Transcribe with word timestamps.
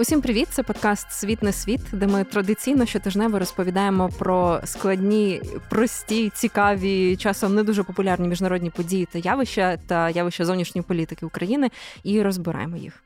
Усім 0.00 0.20
привіт! 0.20 0.48
Це 0.50 0.62
подкаст 0.62 1.12
Світ 1.12 1.42
не 1.42 1.52
світ, 1.52 1.80
де 1.92 2.06
ми 2.06 2.24
традиційно 2.24 2.86
щотижнево 2.86 3.38
розповідаємо 3.38 4.08
про 4.18 4.60
складні, 4.64 5.42
прості, 5.70 6.30
цікаві, 6.30 7.16
часом 7.16 7.54
не 7.54 7.62
дуже 7.62 7.82
популярні 7.82 8.28
міжнародні 8.28 8.70
події 8.70 9.08
та 9.12 9.18
явища 9.18 9.76
та 9.86 10.10
явища 10.10 10.44
зовнішньої 10.44 10.84
політики 10.88 11.26
України 11.26 11.70
і 12.02 12.22
розбираємо 12.22 12.76
їх. 12.76 13.02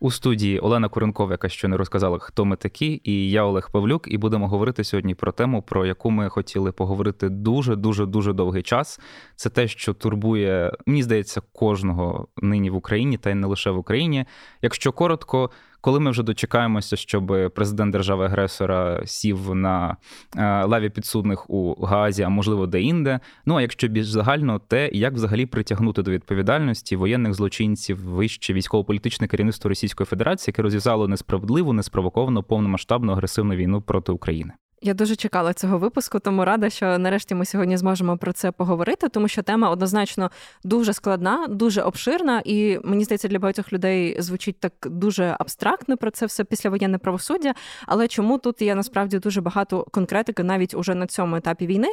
У 0.00 0.10
студії 0.10 0.58
Олена 0.58 0.88
Куренкова, 0.88 1.32
яка 1.32 1.48
ще 1.48 1.68
не 1.68 1.76
розказала, 1.76 2.18
хто 2.18 2.44
ми 2.44 2.56
такі, 2.56 3.00
і 3.04 3.30
я 3.30 3.44
Олег 3.44 3.70
Павлюк, 3.72 4.06
і 4.08 4.18
будемо 4.18 4.48
говорити 4.48 4.84
сьогодні 4.84 5.14
про 5.14 5.32
тему, 5.32 5.62
про 5.62 5.86
яку 5.86 6.10
ми 6.10 6.28
хотіли 6.28 6.72
поговорити 6.72 7.28
дуже 7.28 7.76
дуже 7.76 8.06
дуже 8.06 8.32
довгий 8.32 8.62
час. 8.62 9.00
Це 9.36 9.50
те, 9.50 9.68
що 9.68 9.94
турбує, 9.94 10.72
мені 10.86 11.02
здається, 11.02 11.42
кожного 11.52 12.28
нині 12.36 12.70
в 12.70 12.76
Україні, 12.76 13.18
та 13.18 13.30
й 13.30 13.34
не 13.34 13.46
лише 13.46 13.70
в 13.70 13.78
Україні. 13.78 14.24
Якщо 14.62 14.92
коротко, 14.92 15.50
коли 15.88 16.00
ми 16.00 16.10
вже 16.10 16.22
дочекаємося, 16.22 16.96
щоб 16.96 17.52
президент 17.54 17.92
держави-агресора 17.92 19.02
сів 19.06 19.54
на 19.54 19.96
е, 20.36 20.64
лаві 20.64 20.90
підсудних 20.90 21.50
у 21.50 21.84
Гаазі, 21.84 22.22
а 22.22 22.28
можливо 22.28 22.66
де-інде. 22.66 23.20
Ну 23.46 23.56
а 23.56 23.62
якщо 23.62 23.88
більш 23.88 24.08
загально, 24.08 24.58
те 24.58 24.90
як 24.92 25.14
взагалі 25.14 25.46
притягнути 25.46 26.02
до 26.02 26.10
відповідальності 26.10 26.96
воєнних 26.96 27.34
злочинців 27.34 28.04
вище 28.04 28.52
військово-політичне 28.52 29.28
керівництво 29.28 29.68
Російської 29.68 30.06
Федерації, 30.06 30.52
яке 30.52 30.62
розв'язало 30.62 31.08
несправедливу, 31.08 31.72
неспровоковану 31.72 32.42
повномасштабну 32.42 33.12
агресивну 33.12 33.54
війну 33.54 33.82
проти 33.82 34.12
України. 34.12 34.52
Я 34.82 34.94
дуже 34.94 35.16
чекала 35.16 35.52
цього 35.52 35.78
випуску, 35.78 36.18
тому 36.18 36.44
рада, 36.44 36.70
що 36.70 36.98
нарешті 36.98 37.34
ми 37.34 37.44
сьогодні 37.44 37.76
зможемо 37.76 38.18
про 38.18 38.32
це 38.32 38.52
поговорити, 38.52 39.08
тому 39.08 39.28
що 39.28 39.42
тема 39.42 39.70
однозначно 39.70 40.30
дуже 40.64 40.92
складна, 40.92 41.46
дуже 41.50 41.82
обширна, 41.82 42.42
і 42.44 42.78
мені 42.84 43.04
здається, 43.04 43.28
для 43.28 43.38
багатьох 43.38 43.72
людей 43.72 44.16
звучить 44.22 44.60
так 44.60 44.72
дуже 44.84 45.36
абстрактно 45.38 45.96
про 45.96 46.10
це 46.10 46.26
все 46.26 46.44
післявоєнне 46.44 46.98
правосуддя. 46.98 47.54
Але 47.86 48.08
чому 48.08 48.38
тут 48.38 48.62
є 48.62 48.74
насправді 48.74 49.18
дуже 49.18 49.40
багато 49.40 49.86
конкретики 49.90 50.42
навіть 50.42 50.74
уже 50.74 50.94
на 50.94 51.06
цьому 51.06 51.36
етапі 51.36 51.66
війни? 51.66 51.88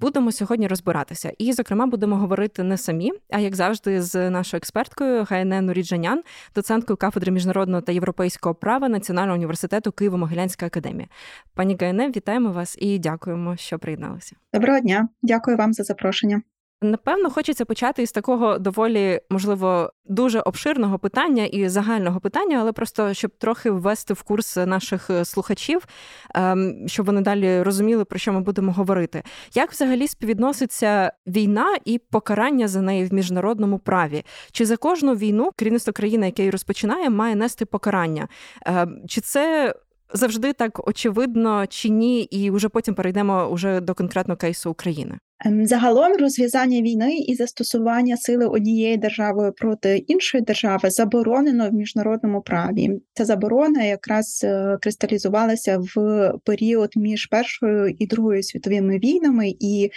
Будемо 0.00 0.32
сьогодні 0.32 0.68
розбиратися, 0.68 1.32
і, 1.38 1.52
зокрема, 1.52 1.86
будемо 1.86 2.16
говорити 2.16 2.62
не 2.62 2.76
самі, 2.76 3.12
а 3.30 3.38
як 3.38 3.56
завжди, 3.56 4.02
з 4.02 4.30
нашою 4.30 4.58
експерткою 4.58 5.26
Гайне 5.30 5.60
Нуріджанян, 5.60 6.22
доценткою 6.54 6.96
кафедри 6.96 7.32
міжнародного 7.32 7.82
та 7.82 7.92
європейського 7.92 8.54
права 8.54 8.88
Національного 8.88 9.36
університету 9.36 9.90
Києво-Могилянська 9.90 10.64
академія. 10.64 11.08
Пані 11.54 11.76
Гайне, 11.80 12.08
вітаємо 12.08 12.52
вас 12.52 12.76
і 12.80 12.98
дякуємо, 12.98 13.56
що 13.56 13.78
приєдналися. 13.78 14.36
Доброго 14.52 14.80
дня, 14.80 15.08
дякую 15.22 15.56
вам 15.56 15.72
за 15.72 15.82
запрошення. 15.82 16.42
Напевно, 16.82 17.30
хочеться 17.30 17.64
почати 17.64 18.02
із 18.02 18.12
такого 18.12 18.58
доволі, 18.58 19.20
можливо, 19.30 19.92
дуже 20.04 20.40
обширного 20.40 20.98
питання 20.98 21.44
і 21.44 21.68
загального 21.68 22.20
питання, 22.20 22.58
але 22.60 22.72
просто 22.72 23.14
щоб 23.14 23.30
трохи 23.38 23.70
ввести 23.70 24.14
в 24.14 24.22
курс 24.22 24.56
наших 24.56 25.10
е, 25.10 25.24
слухачів, 25.24 25.86
ем, 26.34 26.84
щоб 26.86 27.06
вони 27.06 27.20
далі 27.20 27.62
розуміли, 27.62 28.04
про 28.04 28.18
що 28.18 28.32
ми 28.32 28.40
будемо 28.40 28.72
говорити. 28.72 29.22
Як 29.54 29.72
взагалі 29.72 30.08
співвідноситься 30.08 31.12
війна 31.26 31.76
і 31.84 31.98
покарання 31.98 32.68
за 32.68 32.80
неї 32.80 33.04
в 33.04 33.14
міжнародному 33.14 33.78
праві? 33.78 34.24
Чи 34.52 34.66
за 34.66 34.76
кожну 34.76 35.14
війну 35.14 35.50
керівництво 35.56 35.92
країни, 35.92 36.26
яке 36.26 36.42
її 36.42 36.50
розпочинає, 36.50 37.10
має 37.10 37.34
нести 37.34 37.64
покарання? 37.64 38.28
Ем, 38.66 39.02
чи 39.08 39.20
це 39.20 39.74
завжди 40.14 40.52
так 40.52 40.88
очевидно, 40.88 41.66
чи 41.68 41.88
ні? 41.88 42.22
І 42.22 42.50
вже 42.50 42.68
потім 42.68 42.94
перейдемо 42.94 43.48
уже 43.48 43.80
до 43.80 43.94
конкретного 43.94 44.36
кейсу 44.36 44.70
України? 44.70 45.18
Ем, 45.44 45.66
загалом 45.66 46.12
розв'язання 46.12 46.82
війни 46.82 47.16
і 47.16 47.34
застосування 47.34 48.16
сили 48.16 48.46
однієї 48.46 48.96
держави 48.96 49.52
проти 49.56 49.96
іншої 49.96 50.44
держави 50.44 50.90
заборонено 50.90 51.70
в 51.70 51.72
міжнародному 51.72 52.42
праві. 52.42 52.90
Ця 53.14 53.24
заборона 53.24 53.84
якраз 53.84 54.40
е, 54.44 54.78
кристалізувалася 54.82 55.78
в 55.94 56.32
період 56.44 56.90
між 56.96 57.26
першою 57.26 57.94
і 57.98 58.06
другою 58.06 58.42
світовими 58.42 58.98
війнами 58.98 59.54
і 59.60 59.90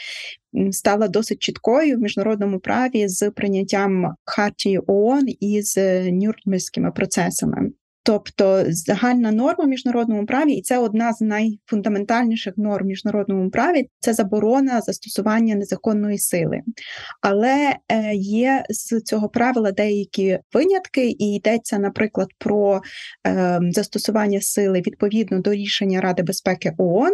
стала 0.72 1.08
досить 1.08 1.40
чіткою 1.40 1.98
в 1.98 2.02
міжнародному 2.02 2.60
праві 2.60 3.08
з 3.08 3.32
прийняттям 3.32 4.16
хартії 4.26 4.80
ООН 4.88 5.26
і 5.40 5.62
з 5.62 6.04
Нюрнберзькими 6.12 6.92
процесами. 6.92 7.72
Тобто 8.04 8.64
загальна 8.68 9.32
норма 9.32 9.66
в 9.66 9.68
міжнародному 9.68 10.26
праві, 10.26 10.54
і 10.54 10.62
це 10.62 10.78
одна 10.78 11.14
з 11.14 11.22
найфундаментальніших 11.22 12.54
норм 12.58 12.86
в 12.86 12.88
міжнародному 12.88 13.50
праві 13.50 13.90
це 14.00 14.14
заборона 14.14 14.82
застосування 14.82 15.56
незаконної 15.56 16.18
сили. 16.18 16.62
Але 17.22 17.76
е, 17.92 18.14
є 18.16 18.64
з 18.70 19.02
цього 19.02 19.30
правила 19.30 19.72
деякі 19.72 20.40
винятки, 20.54 21.10
і 21.10 21.36
йдеться, 21.36 21.80
наприклад, 21.80 22.28
про 22.38 22.82
е, 23.28 23.60
застосування 23.72 24.42
сили 24.42 24.82
відповідно 24.88 25.40
до 25.40 25.54
рішення 25.54 26.02
Ради 26.02 26.24
безпеки 26.24 26.74
ООН, 26.78 27.14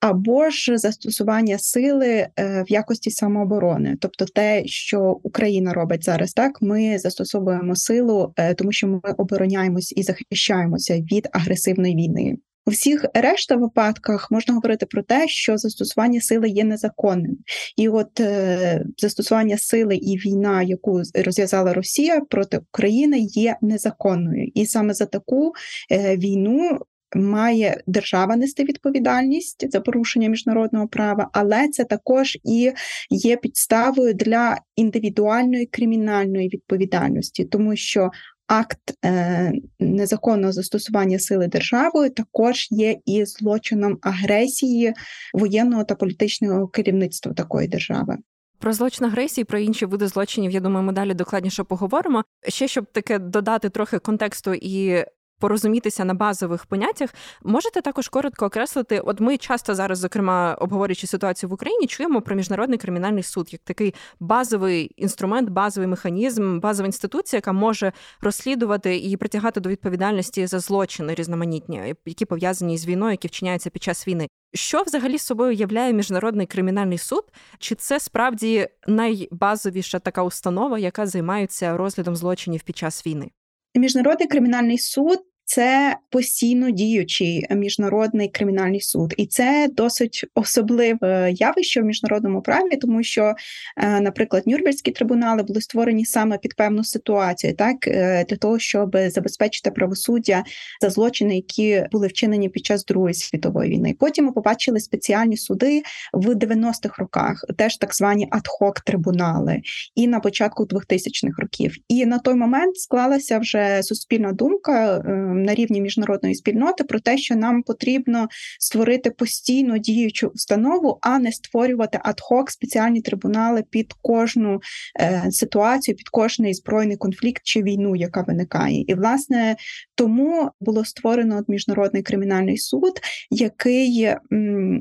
або 0.00 0.50
ж 0.50 0.78
застосування 0.78 1.58
сили 1.58 2.08
е, 2.08 2.28
в 2.68 2.72
якості 2.72 3.10
самооборони, 3.10 3.96
тобто 4.00 4.24
те, 4.24 4.62
що 4.66 5.20
Україна 5.22 5.72
робить 5.72 6.04
зараз, 6.04 6.32
так 6.32 6.62
ми 6.62 6.98
застосовуємо 6.98 7.76
силу, 7.76 8.34
тому 8.56 8.72
що 8.72 8.86
ми 8.86 9.00
обороняємось 9.18 9.92
і 9.96 10.02
захищаємося 10.12 10.94
від 10.94 11.28
агресивної 11.32 11.96
війни. 11.96 12.36
У 12.66 12.70
всіх 12.70 13.04
решта 13.14 13.56
випадках 13.56 14.30
можна 14.30 14.54
говорити 14.54 14.86
про 14.86 15.02
те, 15.02 15.28
що 15.28 15.58
застосування 15.58 16.20
сили 16.20 16.48
є 16.48 16.64
незаконним, 16.64 17.36
і 17.76 17.88
от 17.88 18.20
е, 18.20 18.84
застосування 18.98 19.58
сили 19.58 19.96
і 19.96 20.16
війна, 20.16 20.62
яку 20.62 21.02
розв'язала 21.24 21.72
Росія 21.74 22.20
проти 22.20 22.58
України, 22.58 23.18
є 23.20 23.56
незаконною, 23.62 24.50
і 24.54 24.66
саме 24.66 24.94
за 24.94 25.06
таку 25.06 25.52
е, 25.92 26.16
війну. 26.16 26.78
Має 27.14 27.82
держава 27.86 28.36
нести 28.36 28.64
відповідальність 28.64 29.72
за 29.72 29.80
порушення 29.80 30.28
міжнародного 30.28 30.88
права, 30.88 31.30
але 31.32 31.68
це 31.68 31.84
також 31.84 32.38
і 32.44 32.72
є 33.10 33.36
підставою 33.36 34.14
для 34.14 34.58
індивідуальної 34.76 35.66
кримінальної 35.66 36.48
відповідальності, 36.48 37.44
тому 37.44 37.76
що 37.76 38.10
акт 38.52 38.78
е, 39.04 39.52
незаконного 39.80 40.52
застосування 40.52 41.18
сили 41.18 41.46
державою 41.46 42.10
також 42.10 42.68
є 42.70 42.96
і 43.06 43.24
злочином 43.24 43.98
агресії 44.02 44.94
воєнного 45.34 45.84
та 45.84 45.94
політичного 45.94 46.68
керівництва 46.68 47.32
такої 47.32 47.68
держави. 47.68 48.16
Про 48.58 48.72
злочин 48.72 49.06
агресії, 49.06 49.44
про 49.44 49.58
інші 49.58 49.86
види 49.86 50.08
злочинів, 50.08 50.50
я 50.50 50.60
думаю, 50.60 50.86
ми 50.86 50.92
далі 50.92 51.14
докладніше 51.14 51.64
поговоримо. 51.64 52.24
Ще 52.48 52.68
щоб 52.68 52.86
таке 52.92 53.18
додати 53.18 53.70
трохи 53.70 53.98
контексту 53.98 54.54
і 54.54 55.04
порозумітися 55.42 56.04
на 56.04 56.14
базових 56.14 56.66
поняттях. 56.66 57.14
Можете 57.42 57.80
також 57.80 58.08
коротко 58.08 58.46
окреслити? 58.46 59.00
От 59.00 59.20
ми 59.20 59.36
часто 59.36 59.74
зараз, 59.74 59.98
зокрема, 59.98 60.54
обговорюючи 60.54 61.06
ситуацію 61.06 61.50
в 61.50 61.52
Україні, 61.52 61.86
чуємо 61.86 62.20
про 62.20 62.36
міжнародний 62.36 62.78
кримінальний 62.78 63.22
суд 63.22 63.52
як 63.52 63.60
такий 63.64 63.94
базовий 64.20 64.90
інструмент, 64.96 65.48
базовий 65.50 65.88
механізм, 65.88 66.60
базова 66.60 66.86
інституція, 66.86 67.38
яка 67.38 67.52
може 67.52 67.92
розслідувати 68.20 68.96
і 68.96 69.16
притягати 69.16 69.60
до 69.60 69.68
відповідальності 69.68 70.46
за 70.46 70.58
злочини 70.58 71.14
різноманітні, 71.14 71.94
які 72.06 72.24
пов'язані 72.24 72.78
з 72.78 72.86
війною, 72.86 73.10
які 73.10 73.28
вчиняються 73.28 73.70
під 73.70 73.82
час 73.82 74.08
війни. 74.08 74.28
Що 74.54 74.82
взагалі 74.82 75.18
собою 75.18 75.52
являє 75.52 75.92
міжнародний 75.92 76.46
кримінальний 76.46 76.98
суд? 76.98 77.24
Чи 77.58 77.74
це 77.74 78.00
справді 78.00 78.68
найбазовіша 78.86 79.98
така 79.98 80.22
установа, 80.22 80.78
яка 80.78 81.06
займається 81.06 81.76
розглядом 81.76 82.16
злочинів 82.16 82.62
під 82.62 82.76
час 82.76 83.06
війни? 83.06 83.30
Міжнародний 83.74 84.28
кримінальний 84.28 84.78
суд 84.78 85.18
це 85.44 85.96
постійно 86.10 86.70
діючий 86.70 87.46
міжнародний 87.50 88.28
кримінальний 88.28 88.80
суд, 88.80 89.14
і 89.16 89.26
це 89.26 89.68
досить 89.72 90.24
особливе 90.34 91.32
явище 91.32 91.80
в 91.80 91.84
міжнародному 91.84 92.42
праві, 92.42 92.76
тому 92.76 93.02
що, 93.02 93.34
е, 93.76 94.00
наприклад, 94.00 94.42
Нюрнберзькі 94.46 94.90
трибунали 94.90 95.42
були 95.42 95.60
створені 95.60 96.04
саме 96.04 96.38
під 96.38 96.56
певну 96.56 96.84
ситуацію, 96.84 97.54
так 97.54 97.88
е, 97.88 98.24
для 98.28 98.36
того, 98.36 98.58
щоб 98.58 98.96
забезпечити 99.06 99.70
правосуддя 99.70 100.44
за 100.80 100.90
злочини, 100.90 101.36
які 101.36 101.86
були 101.92 102.06
вчинені 102.06 102.48
під 102.48 102.66
час 102.66 102.84
Другої 102.84 103.14
світової 103.14 103.70
війни. 103.70 103.96
Потім 103.98 104.24
ми 104.24 104.32
побачили 104.32 104.80
спеціальні 104.80 105.36
суди 105.36 105.82
в 106.12 106.28
90-х 106.28 106.98
роках, 106.98 107.44
теж 107.58 107.76
так 107.76 107.94
звані 107.94 108.28
адхок 108.30 108.80
трибунали, 108.80 109.60
і 109.94 110.06
на 110.06 110.20
початку 110.20 110.64
2000-х 110.64 111.42
років. 111.42 111.76
І 111.88 112.06
на 112.06 112.18
той 112.18 112.34
момент 112.34 112.76
склалася 112.76 113.38
вже 113.38 113.82
суспільна 113.82 114.32
думка. 114.32 115.02
На 115.34 115.54
рівні 115.54 115.80
міжнародної 115.80 116.34
спільноти 116.34 116.84
про 116.84 117.00
те, 117.00 117.18
що 117.18 117.36
нам 117.36 117.62
потрібно 117.62 118.28
створити 118.60 119.10
постійно 119.10 119.78
діючу 119.78 120.28
установу, 120.34 120.98
а 121.00 121.18
не 121.18 121.32
створювати 121.32 121.98
адхок 122.02 122.50
спеціальні 122.50 123.00
трибунали 123.00 123.64
під 123.70 123.92
кожну 124.02 124.60
е, 125.00 125.22
ситуацію, 125.30 125.96
під 125.96 126.08
кожний 126.08 126.54
збройний 126.54 126.96
конфлікт 126.96 127.42
чи 127.44 127.62
війну, 127.62 127.96
яка 127.96 128.22
виникає. 128.22 128.84
І 128.88 128.94
власне 128.94 129.56
тому 129.94 130.50
було 130.60 130.84
створено 130.84 131.44
міжнародний 131.48 132.02
кримінальний 132.02 132.58
суд, 132.58 132.92
який 133.30 134.08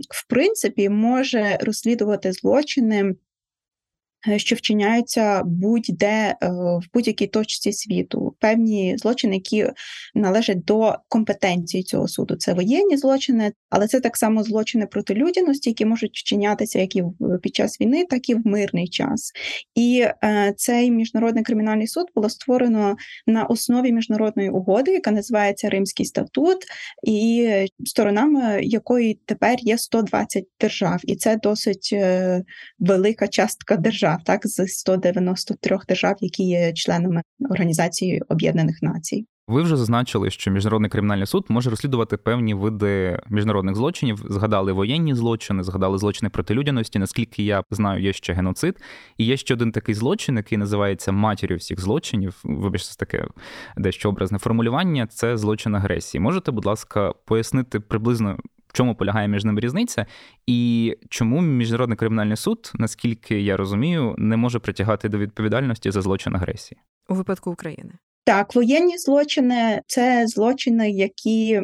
в 0.09 0.27
принципі 0.29 0.89
може 0.89 1.57
розслідувати 1.61 2.31
злочини 2.31 3.15
що 4.37 4.55
вчиняються 4.55 5.43
будь-де 5.45 6.35
е, 6.41 6.47
в 6.51 6.83
будь-якій 6.93 7.27
точці 7.27 7.73
світу. 7.73 8.35
Певні 8.39 8.97
злочини, 8.97 9.35
які 9.35 9.65
належать 10.15 10.65
до 10.65 10.95
компетенції 11.07 11.83
цього 11.83 12.07
суду. 12.07 12.35
Це 12.35 12.53
воєнні 12.53 12.97
злочини, 12.97 13.51
але 13.69 13.87
це 13.87 13.99
так 13.99 14.17
само 14.17 14.43
злочини 14.43 14.85
проти 14.85 15.13
людяності, 15.13 15.69
які 15.69 15.85
можуть 15.85 16.17
вчинятися 16.17 16.79
як 16.79 16.95
і 16.95 17.03
під 17.41 17.55
час 17.55 17.81
війни, 17.81 18.05
так 18.09 18.29
і 18.29 18.35
в 18.35 18.47
мирний 18.47 18.87
час. 18.87 19.31
І 19.75 20.05
е, 20.23 20.53
цей 20.57 20.91
міжнародний 20.91 21.43
кримінальний 21.43 21.87
суд 21.87 22.05
було 22.15 22.29
створено 22.29 22.95
на 23.27 23.43
основі 23.43 23.91
міжнародної 23.91 24.49
угоди, 24.49 24.91
яка 24.91 25.11
називається 25.11 25.69
Римський 25.69 26.05
статут, 26.05 26.57
і 27.07 27.49
сторонами 27.85 28.59
якої 28.63 29.19
тепер 29.25 29.55
є 29.59 29.77
120 29.77 30.45
держав, 30.59 30.99
і 31.03 31.15
це 31.15 31.35
досить 31.43 31.95
велика 32.79 33.27
частка 33.27 33.77
держав 33.77 34.10
держав, 34.11 34.23
так 34.25 34.47
з 34.47 34.67
193 34.67 35.77
держав, 35.87 36.15
які 36.19 36.43
є 36.43 36.73
членами 36.73 37.21
Організації 37.49 38.21
Об'єднаних 38.29 38.81
Націй. 38.81 39.25
Ви 39.47 39.61
вже 39.61 39.77
зазначили, 39.77 40.29
що 40.29 40.51
міжнародний 40.51 40.89
кримінальний 40.89 41.27
суд 41.27 41.45
може 41.49 41.69
розслідувати 41.69 42.17
певні 42.17 42.53
види 42.53 43.19
міжнародних 43.29 43.75
злочинів. 43.75 44.23
Згадали 44.29 44.71
воєнні 44.71 45.15
злочини, 45.15 45.63
згадали 45.63 45.97
злочини 45.97 46.29
проти 46.29 46.53
людяності. 46.53 46.99
Наскільки 46.99 47.43
я 47.43 47.63
знаю, 47.71 48.03
є 48.03 48.13
ще 48.13 48.33
геноцид, 48.33 48.75
і 49.17 49.25
є 49.25 49.37
ще 49.37 49.53
один 49.53 49.71
такий 49.71 49.95
злочин, 49.95 50.37
який 50.37 50.57
називається 50.57 51.11
матір'ю 51.11 51.57
всіх 51.57 51.81
злочинів. 51.81 52.39
Вибачте, 52.43 52.95
таке 52.95 53.27
дещо 53.77 54.09
образне 54.09 54.39
формулювання. 54.39 55.07
Це 55.07 55.37
злочин 55.37 55.75
агресії. 55.75 56.21
Можете, 56.21 56.51
будь 56.51 56.65
ласка, 56.65 57.13
пояснити 57.25 57.79
приблизно 57.79 58.37
в 58.71 58.73
чому 58.73 58.95
полягає 58.95 59.27
між 59.27 59.45
ними 59.45 59.59
різниця, 59.59 60.05
і 60.47 60.97
чому 61.09 61.41
міжнародний 61.41 61.97
кримінальний 61.97 62.37
суд, 62.37 62.71
наскільки 62.75 63.41
я 63.41 63.57
розумію, 63.57 64.15
не 64.17 64.37
може 64.37 64.59
притягати 64.59 65.09
до 65.09 65.17
відповідальності 65.17 65.91
за 65.91 66.01
злочин 66.01 66.35
агресії 66.35 66.81
у 67.09 67.13
випадку 67.13 67.51
України. 67.51 67.93
Так, 68.23 68.55
воєнні 68.55 68.97
злочини 68.97 69.81
це 69.87 70.27
злочини, 70.27 70.91
які 70.91 71.61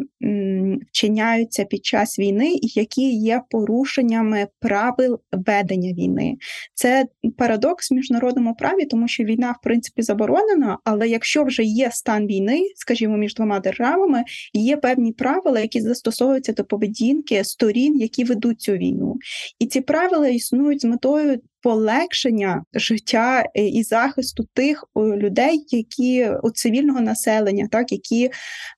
вчиняються 0.92 1.66
під 1.66 1.86
час 1.86 2.20
війни, 2.20 2.54
і 2.54 2.80
які 2.80 3.10
є 3.14 3.42
порушеннями 3.50 4.48
правил 4.60 5.20
ведення 5.32 5.94
війни. 5.94 6.36
Це 6.74 7.06
парадокс 7.38 7.92
в 7.92 7.94
міжнародному 7.94 8.56
праві, 8.56 8.86
тому 8.86 9.08
що 9.08 9.24
війна, 9.24 9.52
в 9.52 9.64
принципі, 9.64 10.02
заборонена. 10.02 10.78
Але 10.84 11.10
якщо 11.10 11.44
вже 11.44 11.64
є 11.64 11.92
стан 11.92 12.28
війни, 12.28 12.62
скажімо, 12.76 13.18
між 13.18 13.36
двома 13.36 13.60
державами, 13.60 14.24
є 14.54 14.78
певні 14.78 15.12
правила, 15.12 15.60
які 15.60 15.82
застосовуються 15.82 16.54
до 16.54 16.64
поведінки 16.64 17.44
сторін, 17.44 18.00
які 18.00 18.24
ведуть 18.24 18.62
цю 18.62 18.72
війну, 18.72 19.16
і 19.60 19.66
ці 19.66 19.82
правила 19.82 20.28
існують 20.28 20.82
з 20.82 20.86
метою 20.86 21.40
полегшення 21.62 22.64
життя 22.74 23.44
е, 23.56 23.68
і 23.68 23.84
захисту 23.84 24.44
тих 24.54 24.84
людей, 24.96 25.66
які 25.70 26.30
у 26.44 26.50
цивільного 26.50 27.02
населення, 27.02 27.68
так 27.72 27.92
які 27.92 28.30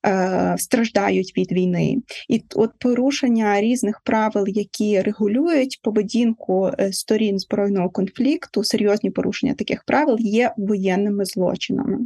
е, 0.06 0.56
страждають 0.58 1.38
від 1.38 1.52
війни, 1.52 1.96
і 2.30 2.44
от 2.56 2.72
порушення 2.80 3.62
різних 3.62 4.02
правил, 4.04 4.46
які 4.48 5.02
регулюють 5.02 5.80
поведінку 5.84 6.72
е, 6.80 6.94
сторін 6.94 7.40
збройного 7.40 7.90
конфлікту, 7.90 8.64
серйозні 8.64 9.12
порушення 9.12 9.54
таких 9.54 9.84
правил 9.84 10.18
є 10.20 10.54
воєнними 10.58 11.26
злочинами. 11.26 11.98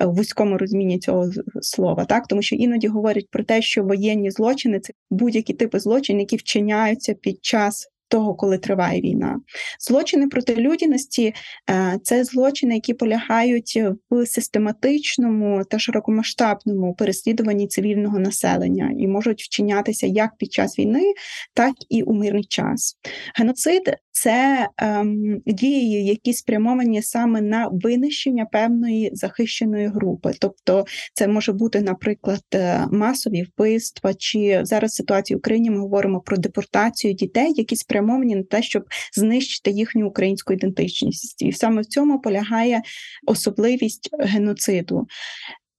Е, 0.00 0.06
в 0.06 0.14
вузькому 0.14 0.58
розумінні 0.58 0.98
цього 0.98 1.30
слова, 1.60 2.04
так? 2.04 2.26
Тому 2.26 2.42
що 2.42 2.56
іноді 2.56 2.88
говорять 2.88 3.28
про 3.30 3.44
те, 3.44 3.62
що 3.62 3.84
воєнні 3.84 4.30
злочини 4.30 4.80
це 4.80 4.92
будь-які 5.10 5.52
типи 5.52 5.80
злочинів, 5.80 6.20
які 6.20 6.36
вчиняються 6.36 7.14
під 7.14 7.44
час 7.44 7.88
того, 8.08 8.34
коли 8.34 8.58
триває 8.58 9.00
війна. 9.00 9.40
Злочини 9.80 10.28
проти 10.28 10.56
людяності 10.56 11.34
е, 11.70 11.98
це 12.02 12.24
злочини, 12.24 12.74
які 12.74 12.94
полягають 12.94 13.82
в 14.10 14.26
систематичному 14.26 15.64
та 15.64 15.78
широкомасштабному 15.78 16.94
переслідуванні 16.94 17.66
цивільного 17.66 18.18
населення 18.18 18.90
і 18.98 19.08
можуть 19.08 19.42
вчинятися 19.42 20.06
як 20.06 20.36
під 20.36 20.52
час 20.52 20.78
війни, 20.78 21.12
так 21.54 21.74
і 21.88 22.02
у 22.02 22.12
мирний 22.12 22.44
час. 22.44 22.98
Геноцид 23.34 23.96
це 24.16 24.68
ем, 24.76 25.42
дії, 25.46 26.04
які 26.04 26.32
спрямовані 26.32 27.02
саме 27.02 27.40
на 27.40 27.68
винищення 27.72 28.44
певної 28.44 29.10
захищеної 29.12 29.86
групи. 29.88 30.32
Тобто, 30.40 30.84
це 31.14 31.28
може 31.28 31.52
бути, 31.52 31.80
наприклад, 31.80 32.42
е, 32.54 32.86
масові 32.92 33.42
вбивства, 33.42 34.14
чи 34.14 34.60
зараз 34.62 34.92
в 34.92 34.94
ситуації 34.94 35.36
в 35.36 35.38
Україні 35.38 35.70
ми 35.70 35.78
говоримо 35.78 36.20
про 36.20 36.36
депортацію 36.36 37.14
дітей, 37.14 37.52
які 37.56 37.76
спрямовані 37.76 38.36
на 38.36 38.42
те, 38.42 38.62
щоб 38.62 38.84
знищити 39.12 39.70
їхню 39.70 40.08
українську 40.08 40.52
ідентичність, 40.52 41.42
і 41.42 41.52
саме 41.52 41.82
в 41.82 41.86
цьому 41.86 42.20
полягає 42.20 42.82
особливість 43.26 44.10
геноциду. 44.18 45.06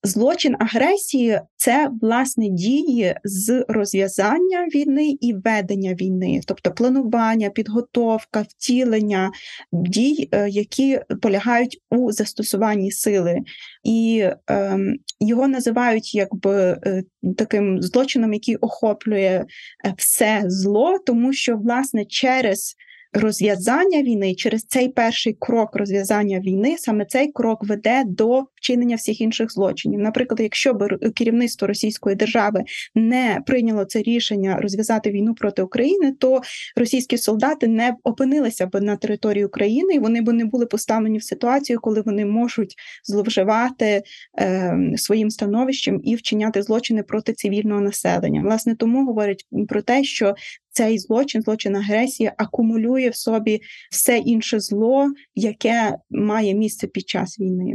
Злочин 0.05 0.55
агресії 0.59 1.41
це 1.55 1.89
власне 2.01 2.49
дії 2.49 3.15
з 3.23 3.65
розв'язання 3.67 4.67
війни 4.75 5.17
і 5.21 5.33
ведення 5.33 5.93
війни, 5.93 6.41
тобто 6.47 6.71
планування, 6.71 7.49
підготовка, 7.49 8.41
втілення 8.41 9.31
дій, 9.71 10.29
е, 10.31 10.49
які 10.49 10.99
полягають 11.21 11.81
у 11.91 12.11
застосуванні 12.11 12.91
сили, 12.91 13.39
і 13.83 14.29
е, 14.49 14.79
його 15.19 15.47
називають 15.47 16.15
якби 16.15 16.79
е, 16.85 17.03
таким 17.37 17.81
злочином, 17.81 18.33
який 18.33 18.55
охоплює 18.55 19.45
е, 19.85 19.93
все 19.97 20.43
зло, 20.45 20.97
тому 21.05 21.33
що 21.33 21.57
власне 21.57 22.05
через 22.05 22.75
розв'язання 23.15 24.01
війни 24.01 24.35
через 24.35 24.63
цей 24.63 24.89
перший 24.89 25.33
крок 25.39 25.75
розв'язання 25.75 26.39
війни, 26.39 26.75
саме 26.77 27.05
цей 27.05 27.31
крок 27.31 27.63
веде 27.67 28.03
до 28.07 28.43
вчинення 28.55 28.95
всіх 28.95 29.21
інших 29.21 29.51
злочинів. 29.51 29.99
Наприклад, 29.99 30.39
якщо 30.39 30.73
б 30.73 30.97
керівництво 31.15 31.67
Російської 31.67 32.15
держави 32.15 32.63
не 32.95 33.39
прийняло 33.45 33.85
це 33.85 34.01
рішення 34.01 34.57
розв'язати 34.61 35.11
війну 35.11 35.33
проти 35.33 35.61
України, 35.61 36.11
то 36.19 36.41
російські 36.75 37.17
солдати 37.17 37.67
не 37.67 37.95
опинилися 38.03 38.67
б 38.67 38.81
на 38.81 38.95
території 38.95 39.45
України, 39.45 39.93
і 39.93 39.99
вони 39.99 40.21
б 40.21 40.33
не 40.33 40.45
були 40.45 40.65
поставлені 40.65 41.17
в 41.17 41.23
ситуацію, 41.23 41.79
коли 41.81 42.01
вони 42.01 42.25
можуть 42.25 42.75
зловживати 43.03 44.03
е, 44.39 44.93
своїм 44.95 45.29
становищем 45.29 45.99
і 46.03 46.15
вчиняти 46.15 46.61
злочини 46.61 47.03
проти 47.03 47.33
цивільного 47.33 47.81
населення. 47.81 48.41
Власне, 48.41 48.75
тому 48.75 49.05
говорять 49.05 49.45
про 49.67 49.81
те, 49.81 50.03
що 50.03 50.35
цей 50.75 50.99
злочин, 50.99 51.41
злочин 51.41 51.75
агресії, 51.75 52.31
акумулює 52.37 53.09
в 53.09 53.15
собі 53.15 53.61
все 53.91 54.17
інше 54.17 54.59
зло, 54.59 55.07
яке 55.35 55.97
має 56.09 56.53
місце 56.53 56.87
під 56.87 57.09
час 57.09 57.39
війни. 57.39 57.73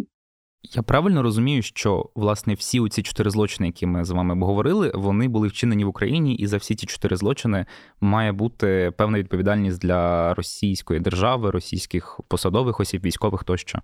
Я 0.63 0.83
правильно 0.83 1.23
розумію, 1.23 1.63
що 1.63 2.11
власне 2.15 2.55
всі 2.55 2.89
ці 2.91 3.03
чотири 3.03 3.31
злочини, 3.31 3.67
які 3.67 3.87
ми 3.87 4.05
з 4.05 4.11
вами 4.11 4.35
обговорили, 4.35 4.93
вони 4.95 5.29
були 5.29 5.49
вчинені 5.49 5.85
в 5.85 5.89
Україні, 5.89 6.35
і 6.35 6.47
за 6.47 6.57
всі 6.57 6.75
ці 6.75 6.87
чотири 6.87 7.17
злочини 7.17 7.67
має 8.01 8.33
бути 8.33 8.93
певна 8.97 9.19
відповідальність 9.19 9.81
для 9.81 10.35
російської 10.35 11.01
держави, 11.01 11.51
російських 11.51 12.21
посадових 12.29 12.81
осіб, 12.81 13.05
військових 13.05 13.45
тощо. 13.45 13.79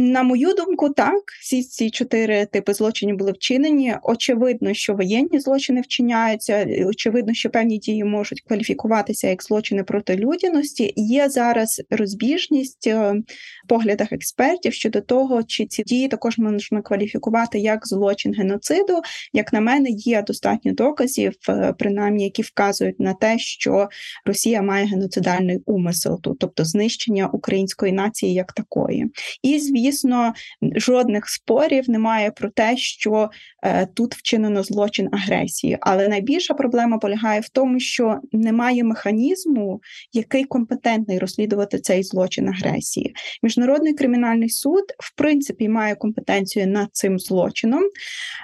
На 0.00 0.22
мою 0.22 0.54
думку, 0.54 0.90
так 0.90 1.22
всі 1.40 1.62
ці 1.62 1.90
чотири 1.90 2.46
типи 2.46 2.74
злочинів 2.74 3.16
були 3.16 3.32
вчинені. 3.32 3.94
Очевидно, 4.02 4.74
що 4.74 4.94
воєнні 4.94 5.40
злочини 5.40 5.80
вчиняються. 5.80 6.66
Очевидно, 6.86 7.34
що 7.34 7.50
певні 7.50 7.78
дії 7.78 8.04
можуть 8.04 8.40
кваліфікуватися 8.40 9.28
як 9.28 9.42
злочини 9.42 9.84
проти 9.84 10.16
людяності. 10.16 10.92
Є 10.96 11.28
зараз 11.28 11.82
розбіжність 11.90 12.86
е, 12.86 13.12
в 13.64 13.68
поглядах 13.68 14.12
експертів 14.12 14.72
щодо 14.72 15.00
того, 15.00 15.42
чи 15.42 15.66
ці 15.66 15.82
дії 15.82 16.08
також 16.08 16.38
можна 16.38 16.82
кваліфікувати 16.82 17.58
як 17.58 17.86
злочин 17.86 18.34
геноциду. 18.34 19.00
Як 19.32 19.52
на 19.52 19.60
мене, 19.60 19.88
є 19.90 20.22
достатньо 20.22 20.72
доказів, 20.72 21.32
е, 21.48 21.74
принаймні, 21.78 22.24
які 22.24 22.42
вказують 22.42 23.00
на 23.00 23.14
те, 23.14 23.38
що 23.38 23.88
Росія 24.24 24.62
має 24.62 24.86
геноцидальний 24.86 25.58
умисел, 25.66 26.20
тобто 26.22 26.64
знищення 26.64 27.26
української 27.26 27.92
нації 27.92 28.32
як 28.32 28.52
такої. 28.52 29.06
І 29.42 29.58
звісно, 29.58 29.89
звісно, 29.90 30.32
жодних 30.62 31.28
спорів 31.28 31.90
немає 31.90 32.30
про 32.30 32.50
те, 32.50 32.76
що 32.76 33.30
е, 33.62 33.86
тут 33.86 34.14
вчинено 34.14 34.62
злочин 34.62 35.08
агресії. 35.12 35.78
Але 35.80 36.08
найбільша 36.08 36.54
проблема 36.54 36.98
полягає 36.98 37.40
в 37.40 37.48
тому, 37.48 37.80
що 37.80 38.18
немає 38.32 38.84
механізму, 38.84 39.80
який 40.12 40.44
компетентний 40.44 41.18
розслідувати 41.18 41.78
цей 41.78 42.02
злочин 42.02 42.48
агресії. 42.48 43.14
Міжнародний 43.42 43.94
кримінальний 43.94 44.48
суд, 44.48 44.84
в 44.98 45.16
принципі, 45.16 45.68
має 45.68 45.94
компетенцію 45.94 46.66
над 46.66 46.88
цим 46.92 47.18
злочином, 47.18 47.82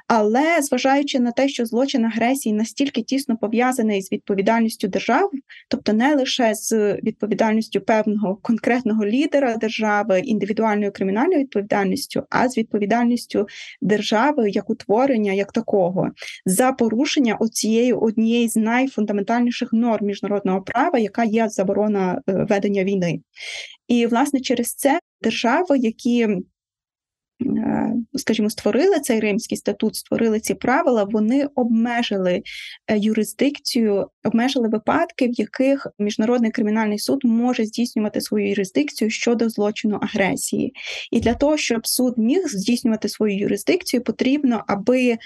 але 0.09 0.63
зважаючи 0.63 1.21
на 1.21 1.31
те, 1.33 1.49
що 1.49 1.67
злочин 1.67 2.05
агресії 2.05 2.53
настільки 2.53 3.03
тісно 3.03 3.37
пов'язаний 3.37 4.03
з 4.03 4.13
відповідальністю 4.13 4.89
держави, 4.89 5.31
тобто 5.69 5.93
не 5.93 6.15
лише 6.15 6.55
з 6.55 6.95
відповідальністю 7.03 7.81
певного 7.81 8.37
конкретного 8.37 9.07
лідера 9.07 9.57
держави, 9.57 10.21
індивідуальної 10.21 10.91
кримінальної 10.91 11.36
кримінальною 11.37 11.45
відповідальністю, 11.45 12.23
а 12.31 12.49
з 12.49 12.59
відповідальністю 12.59 13.47
держави 13.83 14.51
як 14.51 14.71
утворення, 14.71 15.33
як 15.33 15.53
такого, 15.53 16.11
за 16.47 16.73
порушення 16.73 17.37
оцієї 17.41 17.93
однієї 17.93 18.49
з 18.49 18.57
найфундаментальніших 18.57 19.73
норм 19.73 20.07
міжнародного 20.07 20.63
права, 20.63 20.99
яка 20.99 21.25
є 21.25 21.49
заборона 21.49 22.23
е, 22.29 22.47
ведення 22.49 22.85
війни. 22.85 23.21
І, 23.89 24.07
власне, 24.07 24.41
через 24.41 24.75
це 24.75 25.01
держави, 25.23 25.79
які 25.79 26.29
скажімо, 28.15 28.51
створили 28.51 29.01
цей 29.01 29.21
римський 29.21 29.59
статут, 29.59 29.97
створили 29.97 30.41
ці 30.41 30.55
правила, 30.55 31.05
вони 31.05 31.49
обмежили 31.55 32.43
е, 32.89 32.99
юрисдикцію, 32.99 34.07
обмежили 34.25 34.69
випадки, 34.69 35.27
в 35.27 35.33
яких 35.33 35.87
міжнародний 35.99 36.51
кримінальний 36.51 36.99
суд 36.99 37.21
може 37.25 37.65
здійснювати 37.65 38.21
свою 38.21 38.49
юрисдикцію 38.49 39.11
щодо 39.11 39.49
злочину 39.49 39.99
агресії. 40.03 40.73
І 41.13 41.21
для 41.21 41.35
того, 41.35 41.57
щоб 41.57 41.87
суд 41.87 42.19
міг 42.19 42.43
здійснювати 42.47 43.09
свою 43.09 43.39
юрисдикцію, 43.39 44.03
потрібно, 44.03 44.65
аби 44.67 45.17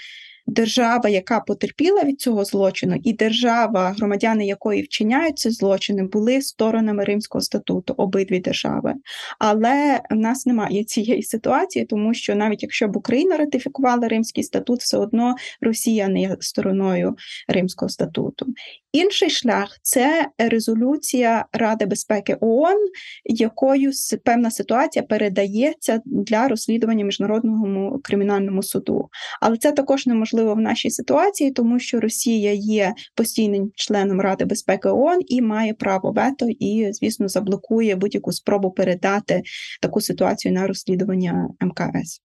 держава, 0.47 1.09
яка 1.09 1.39
потерпіла 1.39 2.03
від 2.03 2.21
цього 2.21 2.45
злочину, 2.45 2.95
і 3.03 3.13
держава, 3.13 3.89
громадяни 3.89 4.45
якої 4.45 4.81
вчиняють 4.81 5.39
ці 5.39 5.49
злочини, 5.49 6.03
були 6.03 6.41
сторонами 6.41 7.03
Римського 7.03 7.41
статуту, 7.41 7.93
обидві 7.97 8.39
держави. 8.39 8.93
Але 9.39 10.01
в 10.09 10.15
нас 10.15 10.45
немає 10.45 10.83
цієї 10.83 11.23
ситуації, 11.23 11.85
тому 11.85 12.13
що 12.13 12.35
навіть 12.35 12.63
якщо 12.63 12.87
б 12.87 12.97
Україна 12.97 13.37
ратифікувала 13.37 14.07
Римський 14.07 14.43
статут, 14.43 14.79
все 14.79 14.97
одно 14.97 15.35
Росія 15.61 16.07
не 16.07 16.21
є 16.21 16.37
стороною 16.39 17.15
Римського 17.47 17.89
статуту. 17.89 18.45
Інший 18.91 19.29
шлях 19.29 19.77
це 19.81 20.27
резолюція 20.37 21.45
Ради 21.53 21.85
безпеки 21.85 22.37
ООН, 22.41 22.77
якою 23.25 23.91
певна 24.25 24.51
ситуація 24.51 25.03
передається 25.03 26.01
для 26.05 26.47
розслідування 26.47 27.05
міжнародному 27.05 27.99
кримінальному 28.03 28.63
суду. 28.63 29.09
Але 29.41 29.57
це 29.57 29.71
також 29.71 30.07
неможливо 30.07 30.30
в 30.33 30.59
нашій 30.59 30.89
ситуації, 30.89 31.51
тому 31.51 31.79
що 31.79 31.99
Росія 31.99 32.53
є 32.53 32.93
постійним 33.15 33.71
членом 33.75 34.21
Ради 34.21 34.45
безпеки 34.45 34.89
ООН 34.89 35.19
і 35.27 35.41
має 35.41 35.73
право 35.73 36.11
вето, 36.11 36.47
і, 36.49 36.89
звісно, 36.93 37.27
заблокує 37.27 37.95
будь-яку 37.95 38.31
спробу 38.31 38.71
передати 38.71 39.41
таку 39.81 40.01
ситуацію 40.01 40.53
на 40.53 40.67
розслідування 40.67 41.49
МКС. 41.61 42.21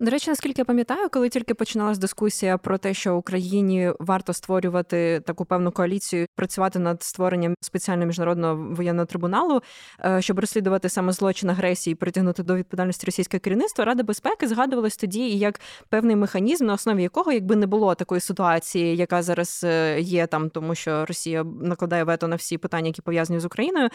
До 0.00 0.10
речі, 0.10 0.30
наскільки 0.30 0.60
я 0.60 0.64
пам'ятаю, 0.64 1.08
коли 1.12 1.28
тільки 1.28 1.54
починалась 1.54 1.98
дискусія 1.98 2.58
про 2.58 2.78
те, 2.78 2.94
що 2.94 3.16
Україні 3.16 3.92
варто 3.98 4.32
створювати 4.32 5.22
таку 5.26 5.44
певну 5.44 5.70
коаліцію, 5.70 6.26
працювати 6.34 6.78
над 6.78 7.02
створенням 7.02 7.54
спеціального 7.60 8.06
міжнародного 8.06 8.74
воєнного 8.74 9.06
трибуналу, 9.06 9.62
е, 10.04 10.22
щоб 10.22 10.38
розслідувати 10.38 10.88
саме 10.88 11.12
злочин 11.12 11.50
агресії, 11.50 11.92
і 11.92 11.94
притягнути 11.94 12.42
до 12.42 12.56
відповідальності 12.56 13.06
російське 13.06 13.38
керівництво, 13.38 13.84
Рада 13.84 14.02
безпеки 14.02 14.48
згадувалась 14.48 14.96
тоді 14.96 15.28
як 15.28 15.60
певний 15.88 16.16
механізм, 16.16 16.66
на 16.66 16.74
основі 16.74 17.02
якого, 17.02 17.32
якби 17.32 17.56
не 17.56 17.66
було 17.66 17.94
такої 17.94 18.20
ситуації, 18.20 18.96
яка 18.96 19.22
зараз 19.22 19.60
е, 19.64 20.00
є 20.00 20.26
там, 20.26 20.50
тому 20.50 20.74
що 20.74 21.06
Росія 21.06 21.44
накладає 21.44 22.04
вето 22.04 22.28
на 22.28 22.36
всі 22.36 22.58
питання, 22.58 22.86
які 22.86 23.02
пов'язані 23.02 23.40
з 23.40 23.44
Україною, 23.44 23.88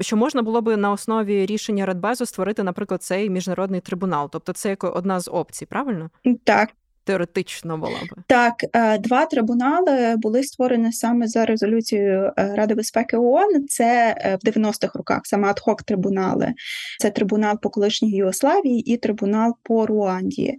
що 0.00 0.16
можна 0.16 0.42
було 0.42 0.60
би 0.60 0.76
на 0.76 0.92
основі 0.92 1.46
рішення 1.46 1.86
Радбезу 1.86 2.26
створити, 2.26 2.62
наприклад, 2.62 3.02
цей 3.02 3.30
міжнародний 3.30 3.80
трибунал, 3.80 4.28
тобто 4.32 4.52
це 4.52 4.68
як 4.68 4.84
одна 4.84 5.20
з 5.20 5.28
опцій 5.46 5.66
правильно? 5.66 6.10
Так. 6.44 6.70
Теоретично 7.04 7.78
була 7.78 8.00
би 8.10 8.22
так, 8.26 8.54
е, 8.72 8.98
два 8.98 9.26
трибунали 9.26 10.16
були 10.16 10.42
створені 10.42 10.92
саме 10.92 11.28
за 11.28 11.46
резолюцією 11.46 12.32
е, 12.38 12.54
Ради 12.54 12.74
безпеки 12.74 13.16
ООН. 13.16 13.66
Це 13.68 14.16
е, 14.18 14.38
в 14.42 14.48
90-х 14.48 14.98
роках 14.98 15.20
саме 15.24 15.48
адхок 15.48 15.82
трибунали. 15.82 16.52
Це 16.98 17.10
трибунал 17.10 17.60
по 17.60 17.70
колишній 17.70 18.10
Югославії 18.10 18.92
і 18.92 18.96
трибунал 18.96 19.56
по 19.62 19.86
Руанді. 19.86 20.54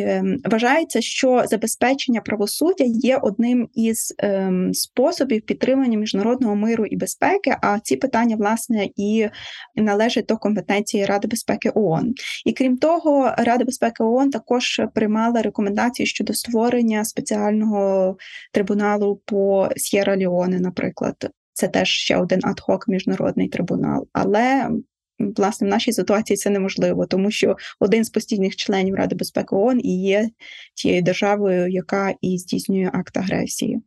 Ем, 0.00 0.38
вважається, 0.44 1.00
що 1.00 1.44
забезпечення 1.46 2.20
правосуддя 2.20 2.84
є 2.86 3.16
одним 3.16 3.68
із 3.74 4.14
ем, 4.18 4.74
способів 4.74 5.42
підтримання 5.42 5.98
міжнародного 5.98 6.56
миру 6.56 6.86
і 6.86 6.96
безпеки. 6.96 7.56
А 7.62 7.78
ці 7.78 7.96
питання, 7.96 8.36
власне, 8.36 8.88
і 8.96 9.28
належать 9.76 10.26
до 10.26 10.36
компетенції 10.36 11.04
Ради 11.04 11.28
безпеки 11.28 11.70
ООН. 11.74 12.14
І 12.44 12.52
крім 12.52 12.78
того, 12.78 13.32
Рада 13.38 13.64
безпеки 13.64 14.02
ООН 14.02 14.30
також 14.30 14.80
приймала 14.94 15.42
рекомендації 15.42 16.06
щодо 16.06 16.34
створення 16.34 17.04
спеціального 17.04 18.16
трибуналу 18.52 19.20
по 19.24 19.68
С'єра 19.76 20.16
Ліоне, 20.16 20.60
наприклад. 20.60 21.30
Це 21.52 21.68
теж 21.68 21.88
ще 21.88 22.16
один 22.16 22.40
адхок 22.42 22.88
міжнародний 22.88 23.48
трибунал, 23.48 24.08
але 24.12 24.70
власне 25.18 25.66
в 25.66 25.70
нашій 25.70 25.92
ситуації 25.92 26.36
це 26.36 26.50
неможливо, 26.50 27.06
тому 27.06 27.30
що 27.30 27.56
один 27.80 28.04
з 28.04 28.10
постійних 28.10 28.56
членів 28.56 28.94
Ради 28.94 29.14
безпеки 29.16 29.56
ООН 29.56 29.80
і 29.80 30.02
є 30.02 30.30
тією 30.74 31.02
державою, 31.02 31.68
яка 31.68 32.14
і 32.20 32.38
здійснює 32.38 32.90
акт 32.92 33.16
агресії. 33.16 33.82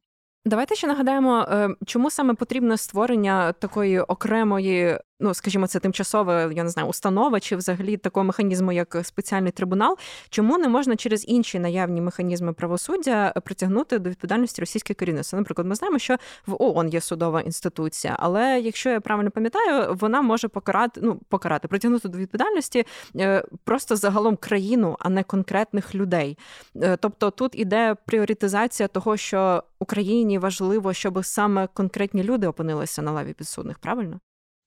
Давайте 0.45 0.75
ще 0.75 0.87
нагадаємо, 0.87 1.47
е, 1.51 1.69
чому 1.85 2.11
саме 2.11 2.33
потрібне 2.33 2.77
створення 2.77 3.51
такої 3.51 3.99
окремої 3.99 4.97
ну 5.19 5.33
скажімо, 5.33 5.67
це 5.67 5.79
тимчасова, 5.79 6.51
я 6.53 6.63
не 6.63 6.69
знаю, 6.69 6.89
установа 6.89 7.39
чи 7.39 7.55
взагалі 7.55 7.97
такого 7.97 8.23
механізму, 8.23 8.71
як 8.71 8.97
спеціальний 9.03 9.51
трибунал, 9.51 9.97
чому 10.29 10.57
не 10.57 10.67
можна 10.67 10.95
через 10.95 11.25
інші 11.27 11.59
наявні 11.59 12.01
механізми 12.01 12.53
правосуддя 12.53 13.33
притягнути 13.45 13.99
до 13.99 14.09
відповідальності 14.09 14.61
російське 14.61 14.93
керівництво? 14.93 15.39
Наприклад, 15.39 15.67
ми 15.67 15.75
знаємо, 15.75 15.99
що 15.99 16.17
в 16.47 16.63
ООН 16.63 16.89
є 16.89 17.01
судова 17.01 17.41
інституція, 17.41 18.15
але 18.19 18.59
якщо 18.59 18.89
я 18.89 18.99
правильно 19.01 19.31
пам'ятаю, 19.31 19.95
вона 19.99 20.21
може 20.21 20.47
покарати, 20.47 21.01
ну 21.03 21.19
покарати, 21.29 21.67
притягнути 21.67 22.09
до 22.09 22.17
відповідальності 22.17 22.85
е, 23.15 23.43
просто 23.63 23.95
загалом 23.95 24.35
країну, 24.35 24.95
а 24.99 25.09
не 25.09 25.23
конкретних 25.23 25.95
людей. 25.95 26.37
Е, 26.75 26.97
тобто 26.97 27.31
тут 27.31 27.51
іде 27.55 27.95
пріоритизація 28.05 28.87
того, 28.87 29.17
що 29.17 29.63
Україні 29.79 30.37
важливо, 30.37 30.93
щоб 30.93 31.25
саме 31.25 31.67
конкретні 31.67 32.23
люди 32.23 32.47
опинилися 32.47 33.01
на 33.01 33.11
лаві 33.11 33.33
підсудних, 33.33 33.79
правильно? 33.79 34.19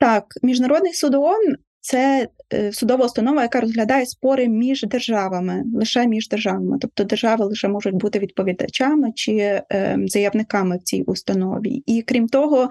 Так, 0.02 0.24
міжнародний 0.42 0.92
суд 0.92 1.14
ООН 1.14 1.56
це 1.80 2.28
е, 2.54 2.72
судова 2.72 3.04
установа, 3.04 3.42
яка 3.42 3.60
розглядає 3.60 4.06
спори 4.06 4.48
між 4.48 4.82
державами, 4.82 5.64
лише 5.74 6.06
між 6.06 6.28
державами. 6.28 6.78
Тобто 6.80 7.04
держави 7.04 7.44
лише 7.44 7.68
можуть 7.68 7.94
бути 7.94 8.18
відповідачами 8.18 9.12
чи 9.14 9.62
ем, 9.70 10.08
заявниками 10.08 10.76
в 10.76 10.82
цій 10.82 11.02
установі. 11.02 11.82
І 11.86 12.02
крім 12.02 12.28
того, 12.28 12.68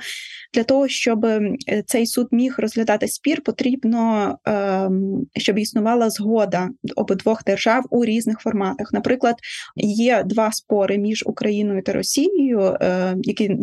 для 0.53 0.63
того, 0.63 0.87
щоб 0.87 1.25
ем, 1.25 1.55
цей 1.85 2.05
суд 2.05 2.27
міг 2.31 2.55
розглядати 2.57 3.07
спір, 3.07 3.41
потрібно, 3.41 4.37
ем, 4.45 5.25
щоб 5.37 5.59
існувала 5.59 6.09
згода 6.09 6.69
обидвох 6.95 7.43
держав 7.43 7.83
у 7.89 8.05
різних 8.05 8.39
форматах. 8.39 8.93
Наприклад, 8.93 9.35
є 9.75 10.23
два 10.25 10.51
спори 10.51 10.97
між 10.97 11.23
Україною 11.25 11.83
та 11.83 11.93
Росією, 11.93 12.77
які 13.21 13.57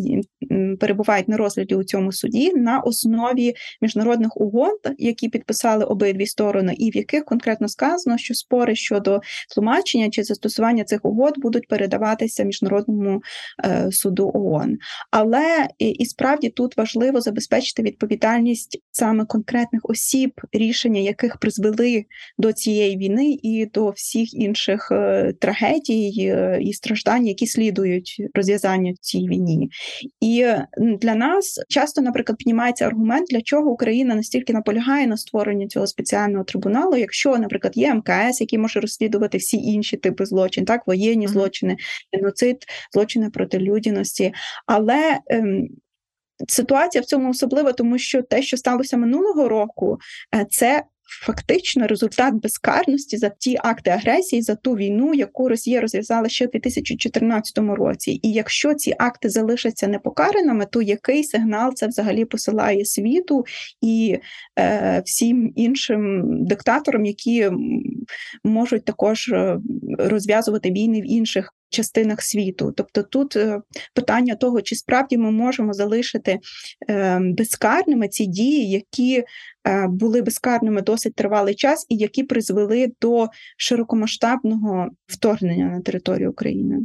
перебувають 0.80 1.28
на 1.28 1.36
розгляді 1.36 1.74
у 1.74 1.84
цьому 1.84 2.12
суді 2.12 2.52
на 2.54 2.80
основі 2.80 3.54
міжнародних 3.80 4.36
угод, 4.36 4.78
які 4.98 5.28
підписали 5.28 5.84
обидві 5.84 6.26
сторони, 6.26 6.74
і 6.78 6.90
в 6.90 6.96
яких 6.96 7.24
конкретно 7.24 7.68
сказано, 7.68 8.18
що 8.18 8.34
спори 8.34 8.76
щодо 8.76 9.20
тлумачення 9.54 10.10
чи 10.10 10.22
застосування 10.22 10.84
цих 10.84 11.04
угод 11.04 11.34
будуть 11.36 11.68
передаватися 11.68 12.44
міжнародному 12.44 13.22
е, 13.64 13.92
суду 13.92 14.30
ООН. 14.34 14.78
Але 15.10 15.68
і 15.78 16.04
справді 16.04 16.48
тут 16.48 16.76
важливо 16.78 17.20
забезпечити 17.20 17.82
відповідальність 17.82 18.82
саме 18.90 19.24
конкретних 19.24 19.80
осіб, 19.84 20.32
рішення 20.52 21.00
яких 21.00 21.36
призвели 21.36 22.04
до 22.38 22.52
цієї 22.52 22.96
війни 22.96 23.38
і 23.42 23.66
до 23.66 23.90
всіх 23.90 24.34
інших 24.34 24.88
е, 24.92 25.32
трагедій 25.40 26.12
е, 26.18 26.58
і 26.62 26.72
страждань, 26.72 27.26
які 27.26 27.46
слідують 27.46 28.22
розв'язанню 28.34 28.94
цій 29.00 29.28
війні. 29.28 29.70
І 30.20 30.46
для 31.00 31.14
нас 31.14 31.60
часто, 31.68 32.02
наприклад, 32.02 32.38
піднімається 32.38 32.86
аргумент, 32.86 33.26
для 33.30 33.40
чого 33.42 33.70
Україна 33.70 34.14
настільки 34.14 34.52
наполягає 34.52 35.06
на 35.06 35.16
створенні 35.16 35.68
цього 35.68 35.86
спеціального 35.86 36.44
трибуналу, 36.44 36.96
якщо, 36.96 37.38
наприклад, 37.38 37.76
є 37.76 37.94
МКС, 37.94 38.40
який 38.40 38.58
може 38.58 38.80
розслідувати 38.80 39.38
всі 39.38 39.56
інші 39.56 39.96
типи 39.96 40.26
злочин, 40.26 40.64
так 40.64 40.86
воєнні 40.86 41.28
злочини, 41.28 41.76
геноцид, 42.12 42.56
злочини 42.92 43.30
проти 43.30 43.58
людяності. 43.58 44.32
Але 44.66 45.18
ем, 45.30 45.68
ситуація 46.48 47.02
в 47.02 47.04
цьому 47.04 47.30
особлива, 47.30 47.72
тому 47.72 47.98
що 47.98 48.22
те, 48.22 48.42
що 48.42 48.56
сталося 48.56 48.96
минулого 48.96 49.48
року, 49.48 49.98
е, 50.34 50.46
це 50.50 50.84
фактично 51.08 51.86
результат 51.86 52.34
безкарності 52.34 53.16
за 53.16 53.28
ті 53.28 53.58
акти 53.64 53.90
агресії, 53.90 54.42
за 54.42 54.54
ту 54.54 54.72
війну, 54.72 55.14
яку 55.14 55.48
Росія 55.48 55.80
розв'язала 55.80 56.28
ще 56.28 56.46
в 56.46 56.50
2014 56.50 57.58
році. 57.58 58.20
І 58.22 58.32
якщо 58.32 58.74
ці 58.74 58.94
акти 58.98 59.28
залишаться 59.28 59.88
непокараними, 59.88 60.66
то 60.66 60.82
який 60.82 61.24
сигнал 61.24 61.74
це 61.74 61.86
взагалі 61.86 62.24
посилає 62.24 62.84
світу 62.84 63.44
і 63.80 64.18
е, 64.58 65.02
всім 65.04 65.52
іншим 65.56 66.24
диктаторам, 66.44 67.04
які 67.04 67.50
можуть 68.44 68.84
також 68.84 69.28
е, 69.28 69.58
розв'язувати 69.98 70.70
війни 70.70 71.00
в 71.00 71.10
інших 71.10 71.54
частинах 71.70 72.22
світу. 72.22 72.72
Тобто 72.76 73.02
тут 73.02 73.36
е, 73.36 73.60
питання 73.94 74.34
того, 74.34 74.62
чи 74.62 74.76
справді 74.76 75.18
ми 75.18 75.30
можемо 75.30 75.72
залишити 75.72 76.38
е, 76.90 77.20
безкарними 77.20 78.08
ці 78.08 78.26
дії, 78.26 78.70
які 78.70 79.24
е, 79.66 79.86
були 79.88 80.22
безкарними 80.22 80.82
досить 80.82 81.14
тривалий 81.14 81.54
час, 81.54 81.86
і 81.88 81.96
які 81.96 82.22
призвели 82.22 82.92
до 83.00 83.28
широкомасштабного 83.56 84.88
вторгнення 85.06 85.66
на 85.66 85.80
територію 85.80 86.30
України. 86.30 86.80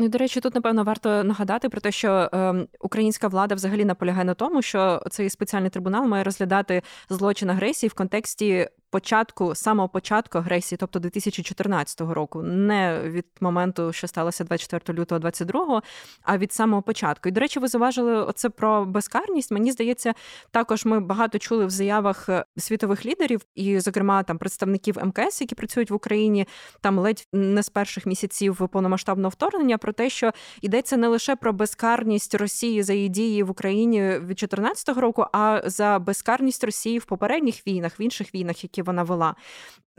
Ну 0.00 0.08
до 0.08 0.18
речі, 0.18 0.40
тут 0.40 0.54
напевно 0.54 0.84
варто 0.84 1.24
нагадати 1.24 1.68
про 1.68 1.80
те, 1.80 1.92
що 1.92 2.30
е, 2.32 2.66
українська 2.80 3.28
влада 3.28 3.54
взагалі 3.54 3.84
наполягає 3.84 4.24
на 4.24 4.34
тому, 4.34 4.62
що 4.62 5.02
цей 5.10 5.30
спеціальний 5.30 5.70
трибунал 5.70 6.06
має 6.06 6.24
розглядати 6.24 6.82
злочин 7.10 7.50
агресії 7.50 7.88
в 7.88 7.94
контексті 7.94 8.68
початку, 8.90 9.54
самого 9.54 9.88
початку 9.88 10.38
агресії, 10.38 10.76
тобто 10.80 10.98
2014 10.98 12.00
року, 12.00 12.42
не 12.42 13.00
від 13.04 13.26
моменту, 13.40 13.92
що 13.92 14.06
сталося 14.06 14.44
24 14.44 14.98
лютого 14.98 15.18
22, 15.18 15.82
а 16.22 16.38
від 16.38 16.52
самого 16.52 16.82
початку. 16.82 17.28
І 17.28 17.32
до 17.32 17.40
речі, 17.40 17.60
ви 17.60 17.68
заважили 17.68 18.24
оце 18.24 18.48
про 18.48 18.84
безкарність. 18.84 19.50
Мені 19.50 19.72
здається, 19.72 20.14
також 20.50 20.84
ми 20.84 21.00
багато 21.00 21.38
чули 21.38 21.66
в 21.66 21.70
заявах 21.70 22.28
е, 22.28 22.44
світових 22.56 23.06
лідерів, 23.06 23.40
і, 23.54 23.80
зокрема, 23.80 24.22
там 24.22 24.38
представників 24.38 24.98
МКС, 25.04 25.40
які 25.40 25.54
працюють 25.54 25.90
в 25.90 25.94
Україні, 25.94 26.46
там 26.80 26.98
ледь 26.98 27.26
не 27.32 27.62
з 27.62 27.68
перших 27.68 28.06
місяців 28.06 28.68
повномасштабного 28.72 29.28
вторгнення, 29.28 29.78
про 29.78 29.92
те, 29.92 30.10
що 30.10 30.32
йдеться 30.62 30.96
не 30.96 31.08
лише 31.08 31.36
про 31.36 31.52
безкарність 31.52 32.34
Росії 32.34 32.82
за 32.82 32.92
її 32.92 33.08
дії 33.08 33.42
в 33.42 33.50
Україні 33.50 34.00
від 34.02 34.26
2014 34.26 34.88
року, 34.88 35.26
а 35.32 35.62
за 35.64 35.98
безкарність 35.98 36.64
Росії 36.64 36.98
в 36.98 37.04
попередніх 37.04 37.66
війнах, 37.66 38.00
в 38.00 38.02
інших 38.02 38.34
війнах, 38.34 38.62
які 38.64 38.79
вона 38.82 39.02
вела. 39.02 39.34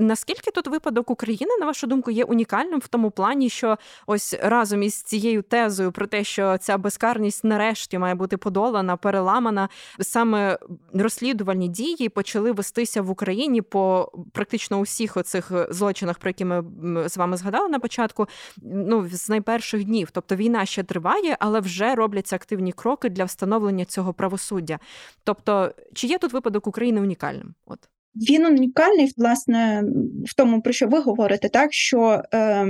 Наскільки 0.01 0.51
тут 0.51 0.67
випадок 0.67 1.09
України, 1.09 1.51
на 1.59 1.65
вашу 1.65 1.87
думку, 1.87 2.11
є 2.11 2.23
унікальним 2.23 2.79
в 2.79 2.87
тому 2.87 3.11
плані, 3.11 3.49
що 3.49 3.77
ось 4.07 4.33
разом 4.33 4.83
із 4.83 5.01
цією 5.01 5.41
тезою 5.41 5.91
про 5.91 6.07
те, 6.07 6.23
що 6.23 6.57
ця 6.57 6.77
безкарність 6.77 7.43
нарешті 7.43 7.97
має 7.97 8.15
бути 8.15 8.37
подолана, 8.37 8.97
переламана, 8.97 9.69
саме 9.99 10.59
розслідувальні 10.93 11.67
дії 11.67 12.09
почали 12.09 12.51
вестися 12.51 13.01
в 13.01 13.09
Україні 13.09 13.61
по 13.61 14.11
практично 14.31 14.77
усіх 14.77 15.17
оцих 15.17 15.51
злочинах, 15.69 16.19
про 16.19 16.29
які 16.29 16.45
ми 16.45 16.63
з 17.09 17.17
вами 17.17 17.37
згадали 17.37 17.69
на 17.69 17.79
початку, 17.79 18.27
ну 18.61 19.09
з 19.09 19.29
найперших 19.29 19.83
днів. 19.83 20.11
Тобто 20.11 20.35
війна 20.35 20.65
ще 20.65 20.83
триває, 20.83 21.37
але 21.39 21.59
вже 21.59 21.95
робляться 21.95 22.35
активні 22.35 22.71
кроки 22.71 23.09
для 23.09 23.25
встановлення 23.25 23.85
цього 23.85 24.13
правосуддя. 24.13 24.79
Тобто, 25.23 25.71
чи 25.93 26.07
є 26.07 26.17
тут 26.17 26.33
випадок 26.33 26.67
України 26.67 27.01
унікальним? 27.01 27.53
От. 27.65 27.79
Він 28.15 28.45
унікальний, 28.45 29.13
власне, 29.17 29.83
в 30.25 30.35
тому, 30.35 30.61
про 30.61 30.73
що 30.73 30.87
ви 30.87 30.99
говорите, 30.99 31.49
так 31.49 31.73
що 31.73 32.21
е, 32.33 32.65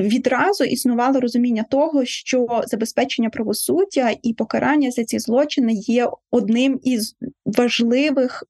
відразу 0.00 0.64
існувало 0.64 1.20
розуміння 1.20 1.64
того, 1.70 2.04
що 2.04 2.62
забезпечення 2.66 3.30
правосуддя 3.30 4.10
і 4.22 4.34
покарання 4.34 4.90
за 4.90 5.04
ці 5.04 5.18
злочини 5.18 5.72
є 5.72 6.08
одним 6.30 6.80
із 6.82 7.16
важливих. 7.44 8.44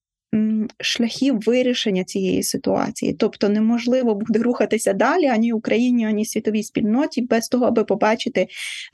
Шляхів 0.80 1.40
вирішення 1.46 2.04
цієї 2.04 2.42
ситуації, 2.42 3.14
тобто 3.14 3.48
неможливо 3.48 4.14
буде 4.14 4.38
рухатися 4.38 4.92
далі 4.92 5.26
ані 5.26 5.52
Україні, 5.52 6.06
ані 6.06 6.24
світовій 6.24 6.62
спільноті 6.62 7.22
без 7.22 7.48
того, 7.48 7.64
аби 7.64 7.84
побачити 7.84 8.46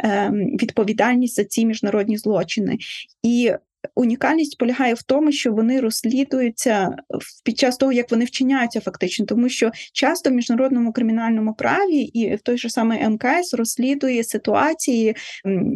е, 0.05 0.31
відповідальність 0.63 1.35
за 1.35 1.45
ці 1.45 1.67
міжнародні 1.67 2.19
злочини. 2.19 2.79
І 3.23 3.53
унікальність 3.95 4.59
полягає 4.59 4.95
в 4.95 5.03
тому, 5.03 5.33
що 5.33 5.53
вони 5.53 5.81
розслідуються 5.81 6.97
під 7.45 7.59
час 7.59 7.77
того, 7.77 7.93
як 7.93 8.11
вони 8.11 8.25
вчиняються 8.25 8.81
фактично, 8.81 9.27
тому 9.27 9.49
що 9.49 9.71
часто 9.93 10.31
в 10.31 10.33
міжнародному 10.33 10.93
кримінальному 10.93 11.55
праві 11.55 11.99
і 11.99 12.35
в 12.35 12.41
той 12.41 12.59
же 12.59 12.71
самий 12.71 13.09
МКС 13.09 13.55
розслідує 13.55 14.25
ситуації, 14.25 15.17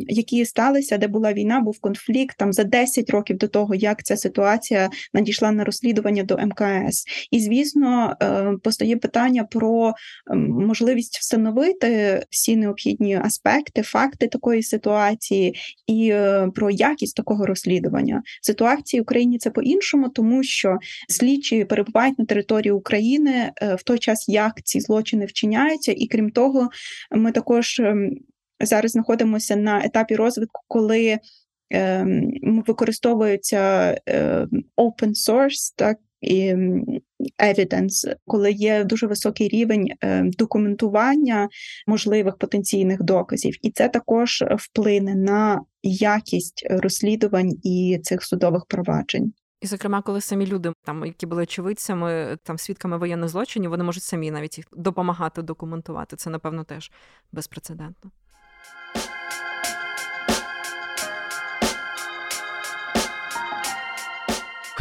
які 0.09 0.45
сталися, 0.45 0.99
де 0.99 1.09
була 1.09 1.33
війна, 1.33 1.61
був 1.61 1.81
конфлікт 1.81 2.37
там 2.39 2.53
за 2.53 2.65
10 2.65 3.11
років 3.11 3.37
до 3.37 3.49
того, 3.49 3.75
як 3.75 4.03
ця 4.03 4.17
ситуація 4.17 4.91
надійшла 5.15 5.53
на 5.53 5.65
розслідування 5.65 6.23
до 6.23 6.39
МКС. 6.39 7.05
І 7.31 7.41
звісно, 7.41 8.17
е, 8.23 8.53
постає 8.63 8.97
питання 8.97 9.45
про 9.45 9.95
можливість 10.37 11.19
встановити 11.19 12.23
всі 12.31 12.57
необхідні 12.57 13.17
аспекти, 13.17 13.83
факти 13.83 14.29
такої 14.29 14.63
ситуації 14.63 15.55
і 15.87 16.09
е, 16.13 16.49
про 16.55 16.71
якість 16.71 17.17
такого 17.17 17.47
розслідування 17.47 17.96
розслідування. 17.97 18.23
Ситуації 18.43 19.01
в 19.01 19.03
Україні 19.03 19.39
це 19.39 19.51
по-іншому, 19.51 20.09
тому 20.09 20.43
що 20.43 20.79
слідчі 21.09 21.65
перебувають 21.65 22.19
на 22.19 22.25
території 22.25 22.73
України 22.73 23.53
е, 23.63 23.75
в 23.75 23.83
той 23.83 23.99
час, 23.99 24.29
як 24.29 24.63
ці 24.63 24.81
злочини 24.81 25.27
вчиняються, 25.27 25.93
і 25.97 26.07
крім 26.07 26.31
того, 26.31 26.69
ми 27.11 27.33
також 27.33 27.81
ем, 27.81 28.11
зараз 28.61 28.91
знаходимося 28.91 29.57
на 29.57 29.85
етапі 29.85 30.17
розвитку, 30.17 30.61
коли 30.69 31.19
використовуються 32.43 32.63
використовується 32.67 33.97
ем, 34.07 34.49
open 34.77 35.11
source, 35.15 35.75
так 35.77 35.99
і 36.27 36.55
evidence, 37.43 38.15
коли 38.27 38.53
є 38.53 38.85
дуже 38.85 39.07
високий 39.07 39.49
рівень 39.49 39.89
документування 40.39 41.49
можливих 41.87 42.37
потенційних 42.37 43.03
доказів, 43.03 43.55
і 43.63 43.71
це 43.71 43.89
також 43.89 44.45
вплине 44.59 45.15
на 45.15 45.61
якість 45.83 46.67
розслідувань 46.71 47.53
і 47.63 48.01
цих 48.03 48.23
судових 48.23 48.65
проваджень. 48.69 49.33
І, 49.61 49.67
зокрема, 49.67 50.03
коли 50.03 50.21
самі 50.21 50.47
люди, 50.47 50.73
там 50.85 51.05
які 51.05 51.27
були 51.27 51.43
очевидцями, 51.43 52.37
там 52.43 52.59
свідками 52.59 52.99
воєнних 52.99 53.29
злочинів, 53.29 53.71
вони 53.71 53.85
можуть 53.85 54.03
самі 54.03 54.31
навіть 54.31 54.59
їх 54.59 54.67
допомагати 54.73 55.43
документувати. 55.43 56.17
Це 56.17 56.31
напевно 56.31 56.65
теж 56.65 56.93
безпрецедентно. 57.33 58.11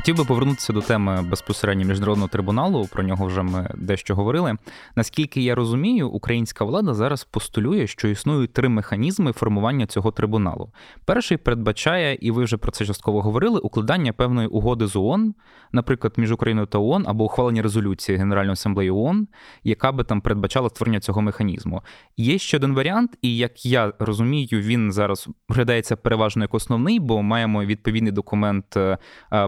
Хотів 0.06 0.18
би 0.18 0.26
повернутися 0.26 0.74
до 0.74 0.82
теми 0.82 1.22
безпосередньо 1.22 1.86
міжнародного 1.86 2.28
трибуналу. 2.28 2.88
Про 2.92 3.04
нього 3.04 3.26
вже 3.26 3.44
ми 3.44 3.70
дещо 3.76 4.16
говорили. 4.16 4.58
Наскільки 4.96 5.42
я 5.42 5.56
розумію, 5.56 6.10
українська 6.10 6.66
влада 6.66 6.94
зараз 6.94 7.24
постулює, 7.24 7.88
що 7.88 8.08
існують 8.08 8.54
три 8.54 8.70
механізми 8.70 9.32
формування 9.32 9.88
цього 9.88 10.12
трибуналу. 10.12 10.72
Перший 11.06 11.38
передбачає, 11.38 12.18
і 12.22 12.32
ви 12.32 12.44
вже 12.44 12.58
про 12.58 12.72
це 12.72 12.86
частково 12.86 13.22
говорили, 13.22 13.60
укладання 13.60 14.14
певної 14.14 14.48
угоди 14.48 14.88
з 14.88 14.96
ООН, 14.96 15.34
наприклад, 15.72 16.14
між 16.18 16.32
Україною 16.32 16.68
та 16.68 16.80
ООН, 16.80 17.04
або 17.08 17.24
ухвалення 17.24 17.62
резолюції 17.62 18.18
Генеральної 18.18 18.54
асамблеї 18.54 18.92
ООН, 18.92 19.28
яка 19.64 19.92
би 19.92 20.04
там 20.04 20.22
передбачала 20.22 20.70
створення 20.70 21.00
цього 21.00 21.22
механізму. 21.22 21.82
Є 22.18 22.38
ще 22.38 22.58
один 22.58 22.74
варіант, 22.74 23.18
і 23.22 23.38
як 23.38 23.66
я 23.66 23.94
розумію, 24.00 24.62
він 24.62 24.92
зараз 24.92 25.30
виглядається 25.50 25.96
переважно 25.96 26.44
як 26.44 26.54
основний, 26.54 27.00
бо 27.00 27.22
маємо 27.22 27.66
відповідний 27.66 28.12
документ, 28.12 28.78
е, 28.78 28.98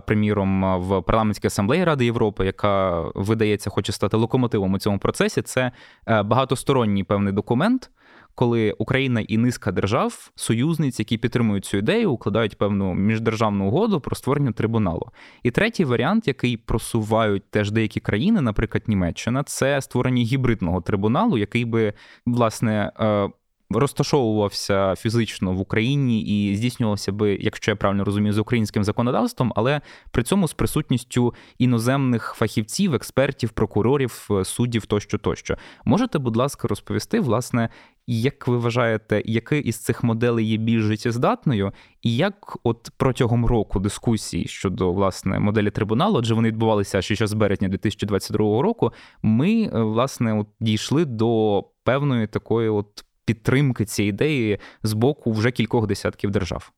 приміром 0.08 0.47
лідером 0.48 0.82
в 0.82 1.02
парламентській 1.02 1.48
асамблеї 1.48 1.84
Ради 1.84 2.06
Європи, 2.06 2.46
яка 2.46 3.02
видається, 3.16 3.70
хоче 3.70 3.92
стати 3.92 4.18
локомотивом 4.18 4.74
у 4.74 4.80
цьому 4.80 5.00
процесі. 5.00 5.42
Це 5.42 5.72
е, 6.08 6.24
багатосторонній 6.24 7.04
певний 7.04 7.34
документ. 7.34 7.90
Коли 8.36 8.76
Україна 8.78 9.22
і 9.22 9.38
низка 9.38 9.72
держав, 9.72 10.32
союзниць, 10.36 11.00
які 11.00 11.18
підтримують 11.18 11.66
цю 11.66 11.78
ідею, 11.78 12.12
укладають 12.12 12.58
певну 12.58 12.94
міждержавну 12.94 13.68
угоду 13.68 14.00
про 14.00 14.16
створення 14.16 14.52
трибуналу. 14.52 15.08
І 15.44 15.52
третій 15.52 15.86
варіант, 15.86 16.28
який 16.28 16.58
просувають 16.58 17.52
теж 17.52 17.72
деякі 17.72 18.00
країни, 18.00 18.42
наприклад, 18.42 18.84
Німеччина, 18.88 19.44
це 19.44 19.82
створення 19.82 20.24
гібридного 20.24 20.82
трибуналу, 20.82 21.38
який 21.38 21.66
би 21.66 21.94
власне 22.26 22.92
е, 23.00 23.30
розташовувався 23.70 24.96
фізично 24.96 25.54
в 25.54 25.60
Україні 25.60 26.22
і 26.22 26.56
здійснювався 26.56 27.12
би, 27.12 27.38
якщо 27.42 27.72
я 27.72 27.76
правильно 27.76 28.04
розумію, 28.04 28.34
з 28.34 28.38
українським 28.38 28.84
законодавством, 28.84 29.54
але 29.56 29.82
при 30.12 30.24
цьому 30.24 30.48
з 30.48 30.54
присутністю 30.54 31.34
іноземних 31.58 32.34
фахівців, 32.38 32.94
експертів, 32.94 33.50
прокурорів, 33.50 34.30
суддів 34.44 34.86
тощо, 34.86 35.18
тощо. 35.18 35.58
Можете, 35.86 36.20
будь 36.20 36.38
ласка, 36.38 36.68
розповісти, 36.68 37.20
власне, 37.20 37.70
як 38.08 38.48
ви 38.48 38.58
вважаєте, 38.58 39.22
який 39.26 39.62
із 39.62 39.78
цих 39.78 40.04
моделей 40.04 40.46
є 40.46 40.58
більш 40.58 40.84
життєздатною, 40.84 41.72
і 42.02 42.16
як, 42.16 42.58
от 42.64 42.90
протягом 42.98 43.46
року 43.46 43.80
дискусій 43.80 44.48
щодо 44.48 44.92
власне 44.92 45.40
моделі 45.40 45.72
трибуналу, 45.72 46.20
адже 46.20 46.34
вони 46.34 46.48
відбувалися 46.48 47.02
ще 47.02 47.28
з 47.28 47.34
березня 47.34 47.68
2022 47.68 48.62
року, 48.62 48.92
ми 49.22 49.70
власне 49.74 50.34
от 50.34 50.48
дійшли 50.60 51.06
до 51.06 51.64
певної 51.84 52.28
такої 52.28 52.70
от 52.70 53.04
підтримки 53.28 53.86
цієї 53.86 54.10
ідеї 54.10 54.60
з 54.84 54.94
боку 54.94 55.32
вже 55.32 55.52
кількох 55.52 55.88
десятків 55.88 56.32
держав. 56.32 56.72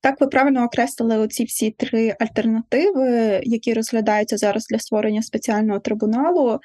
Так, 0.00 0.20
ви 0.20 0.26
правильно 0.26 0.64
окреслили 0.64 1.18
оці 1.18 1.44
всі 1.44 1.70
три 1.70 2.16
альтернативи, 2.20 3.40
які 3.42 3.74
розглядаються 3.74 4.36
зараз 4.36 4.66
для 4.70 4.78
створення 4.78 5.22
спеціального 5.22 5.78
трибуналу. 5.78 6.60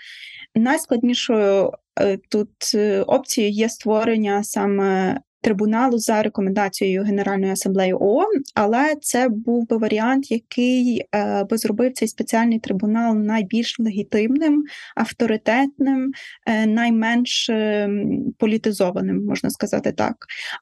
Найскладнішою 0.55 1.71
е, 1.99 2.17
тут 2.29 2.49
е, 2.75 3.01
опцією 3.01 3.53
є 3.53 3.69
створення 3.69 4.43
саме 4.43 5.19
трибуналу 5.43 5.97
за 5.97 6.23
рекомендацією 6.23 7.03
Генеральної 7.03 7.51
асамблеї 7.51 7.93
ООН, 7.93 8.41
але 8.55 8.95
це 9.01 9.29
був 9.29 9.67
би 9.67 9.77
варіант, 9.77 10.31
який 10.31 11.05
е, 11.15 11.43
би 11.43 11.57
зробив 11.57 11.93
цей 11.93 12.07
спеціальний 12.07 12.59
трибунал 12.59 13.15
найбільш 13.15 13.79
легітимним, 13.79 14.63
авторитетним, 14.95 16.11
е, 16.45 16.65
найменш 16.65 17.49
ем, 17.49 18.33
політизованим, 18.37 19.25
можна 19.25 19.49
сказати 19.49 19.91
так. 19.91 20.15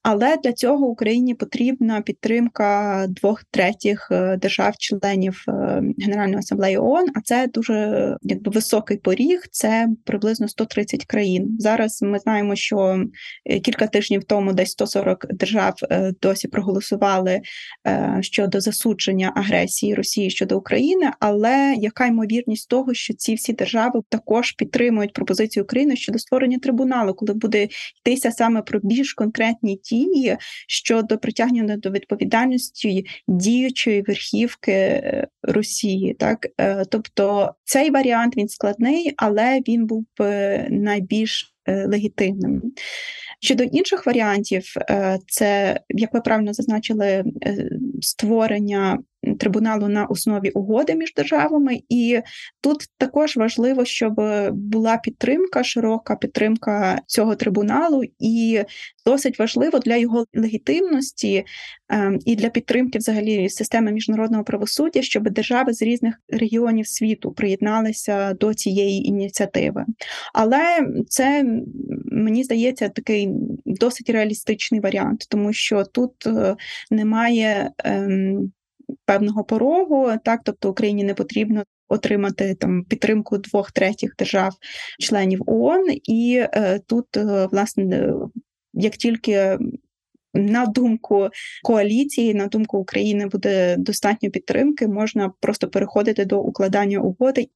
Але 0.04 0.38
для 0.44 0.54
цього 0.54 0.88
Україні 0.88 1.34
потрібна 1.36 2.02
підтримка 2.02 3.06
двох 3.10 3.44
третіх 3.52 4.08
е, 4.12 4.38
держав-членів 4.38 5.46
Генеральної 5.98 6.38
асамблеї 6.38 6.78
ООН, 6.78 7.06
а 7.16 7.22
це 7.22 7.48
дуже 7.54 8.18
якби 8.22 8.52
високий 8.52 8.98
поріг. 8.98 9.42
Це 9.52 9.88
приблизно 10.06 10.48
130 10.48 11.06
країн. 11.06 11.56
Зараз 11.60 12.02
ми 12.02 12.20
знаємо, 12.20 12.56
що 12.56 13.06
кілька 13.64 13.88
тижнів 13.88 14.24
тому 14.24 14.54
десь 14.54 14.71
140 14.72 15.26
держав 15.34 15.74
е, 15.84 16.14
досі 16.22 16.48
проголосували 16.48 17.42
е, 17.88 18.18
щодо 18.22 18.62
засудження 18.62 19.34
агресії 19.36 19.96
Росії 19.96 20.30
щодо 20.30 20.58
України. 20.58 21.12
Але 21.20 21.76
яка 21.78 22.06
ймовірність 22.06 22.70
того, 22.70 22.94
що 22.94 23.14
ці 23.14 23.36
всі 23.36 23.54
держави 23.54 24.02
також 24.10 24.52
підтримують 24.52 25.14
пропозицію 25.14 25.64
України 25.64 25.96
щодо 25.96 26.20
створення 26.20 26.60
трибуналу, 26.60 27.14
коли 27.14 27.34
буде 27.34 27.68
йтися 28.06 28.32
саме 28.32 28.62
про 28.62 28.80
більш 28.84 29.14
конкретні 29.14 29.80
дії 29.84 30.38
щодо 30.68 31.18
притягнення 31.18 31.78
до 31.78 31.92
відповідальності 31.92 33.06
діючої 33.28 34.02
верхівки 34.02 34.72
е, 34.72 35.28
Росії, 35.44 36.14
так 36.14 36.48
тобто 36.90 37.54
цей 37.64 37.92
варіант 37.92 38.38
він 38.38 38.48
складний, 38.48 39.14
але 39.18 39.62
він 39.68 39.86
був 39.86 40.06
найбільш 40.70 41.51
легітимним. 41.68 42.62
Щодо 43.40 43.64
інших 43.64 44.06
варіантів, 44.06 44.74
е, 44.90 45.20
це 45.28 45.80
як 45.90 46.14
ви 46.14 46.22
правильно 46.22 46.54
зазначили, 46.54 47.08
е, 47.08 47.70
створення 48.02 49.00
трибуналу 49.40 49.88
на 49.88 50.06
основі 50.06 50.50
угоди 50.50 50.96
між 50.96 51.14
державами, 51.14 51.80
і 51.90 52.22
тут 52.62 52.88
також 52.98 53.38
важливо, 53.38 53.86
щоб 53.86 54.14
була 54.52 54.98
підтримка, 54.98 55.64
широка 55.64 56.16
підтримка 56.16 57.00
цього 57.06 57.36
трибуналу, 57.36 58.04
і 58.20 58.64
досить 59.06 59.40
важливо 59.40 59.80
для 59.80 59.96
його 59.96 60.26
легітимності 60.34 61.46
ем, 61.90 62.20
і 62.26 62.36
для 62.36 62.50
підтримки 62.50 62.98
взагалі 62.98 63.50
системи 63.50 63.92
міжнародного 63.92 64.44
правосуддя, 64.44 65.02
щоб 65.02 65.30
держави 65.30 65.74
з 65.74 65.82
різних 65.82 66.16
регіонів 66.30 66.88
світу 66.88 67.32
приєдналися 67.32 68.34
до 68.34 68.54
цієї 68.54 69.08
ініціативи. 69.08 69.86
Але 70.34 70.88
це 71.08 71.46
мені 72.12 72.44
здається 72.44 72.90
такий 72.90 73.30
досить 73.66 74.10
реалістичний 74.10 74.82
варіант, 74.82 75.26
тому 75.30 75.54
що 75.54 75.84
тут 75.84 76.28
е, 76.28 76.56
немає. 76.92 77.72
Ем, 77.84 78.52
певного 79.06 79.44
порогу, 79.44 80.12
так 80.26 80.42
тобто 80.44 80.70
Україні 80.70 81.04
не 81.04 81.14
потрібно 81.14 81.64
отримати 81.92 82.56
там 82.56 82.84
підтримку 82.84 83.38
двох 83.38 83.72
третіх 83.72 84.16
держав-членів 84.18 85.42
ООН, 85.46 85.86
і 86.04 86.44
е, 86.54 86.80
тут 86.88 87.18
е, 87.18 87.48
власне 87.52 88.14
як 88.74 88.94
тільки 88.94 89.58
на 90.34 90.66
думку 90.66 91.30
коаліції, 91.64 92.34
на 92.34 92.48
думку 92.48 92.78
України, 92.78 93.28
буде 93.28 93.76
достатньо 93.78 94.30
підтримки, 94.30 94.88
можна 94.88 95.32
просто 95.40 95.68
переходити 95.68 96.26
до 96.26 96.42
укладання 96.42 97.00
угоди. 97.00 97.48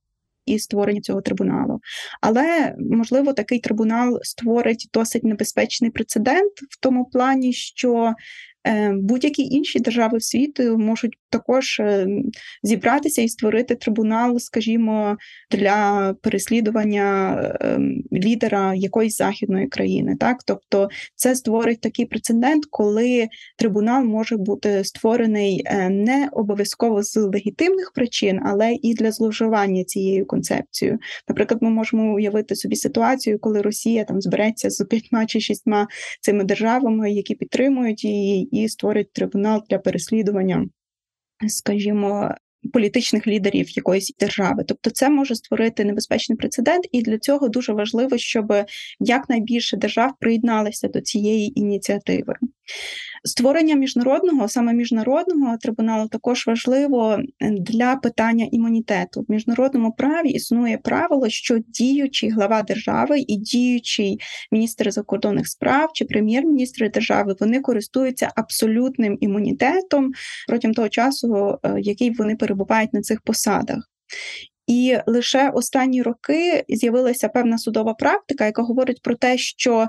І 0.45 0.60
створення 0.60 1.02
цього 1.02 1.21
трибуналу, 1.21 1.80
але 2.21 2.76
можливо 2.80 3.34
такий 3.34 3.60
трибунал 3.60 4.19
створить 4.21 4.89
досить 4.93 5.24
небезпечний 5.24 5.91
прецедент 5.91 6.52
в 6.69 6.80
тому 6.80 7.06
плані, 7.06 7.54
що 7.54 8.13
Е, 8.13 8.55
будь-які 8.93 9.43
інші 9.43 9.80
держави 9.80 10.19
світу 10.19 10.78
можуть 10.78 11.17
також 11.30 11.80
е, 11.80 12.08
зібратися 12.63 13.21
і 13.21 13.30
створити 13.30 13.75
трибунал, 13.75 14.39
скажімо, 14.39 15.17
для 15.51 16.15
переслідування 16.21 17.38
ем, 17.62 18.04
лідера 18.13 18.75
якоїсь 18.75 19.17
західної 19.17 19.67
країни. 19.67 20.15
Так, 20.19 20.38
тобто 20.45 20.89
це 21.15 21.36
створить 21.36 21.82
такий 21.82 22.06
прецедент, 22.06 22.63
коли 22.69 23.28
трибунал 23.58 24.04
може 24.04 24.38
бути 24.38 24.84
створений 24.84 25.62
е, 25.65 25.89
не 25.89 26.30
обов'язково 26.32 27.04
з 27.04 27.17
легітимних 27.17 27.91
причин, 27.95 28.39
але 28.45 28.73
і 28.82 28.93
для 28.93 29.12
зловживання 29.12 29.84
цією 29.84 30.25
концепцією. 30.25 30.99
Наприклад, 31.28 31.63
ми 31.63 31.69
можемо 31.69 32.13
уявити 32.13 32.56
собі 32.56 32.75
ситуацію, 32.75 33.39
коли 33.39 33.62
Росія 33.62 34.04
там 34.04 34.21
збереться 34.21 34.69
з 34.69 34.86
п'ятьма 34.86 35.25
чи 35.25 35.39
шістьма 35.39 35.88
цими 36.21 36.43
державами, 36.43 37.12
які 37.12 37.36
підтримують 37.36 38.04
її 38.04 38.55
і 38.56 38.70
створить 38.70 39.13
трибунал 39.13 39.63
для 39.70 39.80
переслідування, 39.80 40.68
скажімо. 41.48 42.36
Політичних 42.73 43.28
лідерів 43.28 43.69
якоїсь 43.69 44.15
держави, 44.19 44.63
тобто 44.67 44.89
це 44.89 45.10
може 45.10 45.36
створити 45.36 45.86
небезпечний 45.86 46.38
прецедент, 46.38 46.86
і 46.91 47.01
для 47.01 47.17
цього 47.17 47.49
дуже 47.49 47.73
важливо, 47.73 48.17
щоб 48.17 48.54
якнайбільше 48.99 49.78
держав 49.78 50.12
приєдналися 50.19 50.88
до 50.88 51.01
цієї 51.01 51.60
ініціативи. 51.60 52.34
Створення 53.23 53.75
міжнародного, 53.75 54.47
саме 54.47 54.73
міжнародного 54.73 55.58
трибуналу, 55.58 56.08
також 56.08 56.47
важливо 56.47 57.19
е, 57.39 57.51
для 57.51 57.95
питання 57.95 58.47
імунітету. 58.51 59.21
В 59.21 59.32
міжнародному 59.32 59.91
праві 59.91 60.30
існує 60.30 60.78
правило, 60.78 61.30
що 61.30 61.60
діючий 61.67 62.30
глава 62.30 62.62
держави 62.62 63.19
і 63.19 63.38
діючий 63.38 64.19
міністр 64.51 64.91
закордонних 64.91 65.47
справ 65.47 65.89
чи 65.93 66.06
прем'єр-міністр 66.06 66.91
держави 66.91 67.36
вони 67.39 67.60
користуються 67.60 68.32
абсолютним 68.36 69.17
імунітетом 69.21 70.12
протягом 70.47 70.73
того 70.73 70.89
часу, 70.89 71.58
е, 71.63 71.75
який 71.80 72.10
вони 72.12 72.36
перебувають 72.36 72.55
на 72.94 73.02
цих 73.02 73.22
посадах. 73.22 73.89
І 74.68 74.98
лише 75.06 75.50
останні 75.50 76.02
роки 76.02 76.65
з'явилася 76.70 77.30
певна 77.30 77.58
судова 77.58 77.94
практика, 77.94 78.46
яка 78.46 78.62
говорить 78.62 79.02
про 79.02 79.15
те, 79.15 79.38
що 79.38 79.88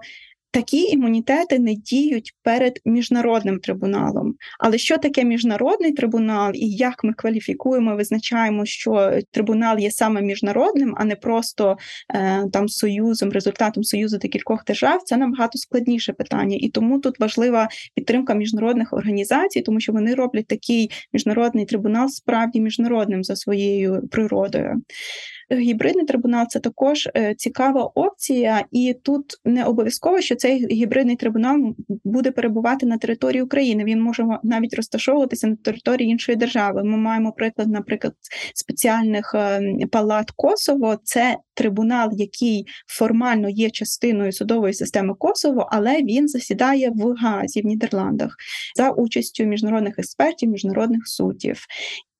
такі 0.57 0.83
імунітети 0.83 1.59
не 1.59 1.75
діють 1.75 2.33
перед 2.43 2.81
міжнародним 2.85 3.59
трибуналом. 3.59 4.35
Але 4.59 4.79
що 4.79 4.99
таке 4.99 5.25
міжнародний 5.25 5.93
трибунал 5.93 6.53
і 6.55 6.71
як 6.71 7.05
ми 7.05 7.13
кваліфікуємо, 7.13 7.97
визначаємо, 7.97 8.65
що 8.65 9.21
трибунал 9.31 9.79
є 9.79 9.91
саме 9.91 10.23
міжнародним, 10.23 10.95
а 10.99 11.05
не 11.05 11.17
просто 11.17 11.77
е, 12.15 12.45
там 12.53 12.69
союзом, 12.69 13.31
результатом 13.31 13.85
союзу 13.85 14.19
декількох 14.19 14.65
держав, 14.65 15.03
це 15.03 15.17
набагато 15.17 15.59
складніше 15.59 16.13
питання. 16.13 16.57
І 16.61 16.69
тому 16.69 17.01
тут 17.01 17.21
важлива 17.21 17.69
підтримка 17.95 18.35
міжнародних 18.35 18.93
організацій, 18.93 19.63
тому 19.63 19.81
що 19.81 19.93
вони 19.93 20.15
роблять 20.15 20.47
такий 20.47 20.91
міжнародний 21.13 21.65
трибунал 21.65 22.09
справді 22.09 22.61
міжнародним 22.61 23.25
за 23.25 23.37
своєю 23.37 24.09
природою. 24.11 24.83
Гібридний 25.53 26.07
трибунал 26.07 26.47
це 26.49 26.61
також 26.61 27.09
е, 27.17 27.35
цікава 27.35 27.85
опція, 27.95 28.65
і 28.73 28.95
тут 29.03 29.25
не 29.45 29.65
обов'язково, 29.65 30.21
що 30.21 30.37
цей 30.37 30.67
гібридний 30.67 31.17
трибунал 31.17 31.75
буде 32.05 32.31
перебувати 32.31 32.87
на 32.87 32.99
території 32.99 33.43
України. 33.43 33.85
Він 33.85 34.03
може 34.03 34.27
навіть 34.43 34.75
розташовуватися 34.75 35.47
на 35.47 35.57
території 35.57 36.11
іншої 36.11 36.37
держави. 36.37 36.85
Ми 36.85 36.97
маємо 36.97 37.33
приклад, 37.33 37.69
наприклад, 37.69 38.15
спеціальних 38.55 39.35
е, 39.35 39.61
палат 39.93 40.31
Косово. 40.31 40.99
Це 41.05 41.37
трибунал, 41.55 42.11
який 42.13 42.67
формально 42.87 43.49
є 43.49 43.71
частиною 43.71 44.33
судової 44.33 44.75
системи 44.75 45.15
Косово, 45.15 45.69
але 45.73 46.03
він 46.03 46.29
засідає 46.29 46.91
в 46.91 47.15
Газі 47.15 47.61
в 47.61 47.65
Нідерландах 47.67 48.37
за 48.77 48.91
участю 48.91 49.45
міжнародних 49.45 49.99
експертів, 49.99 50.51
міжнародних 50.51 51.09
суддів 51.09 51.67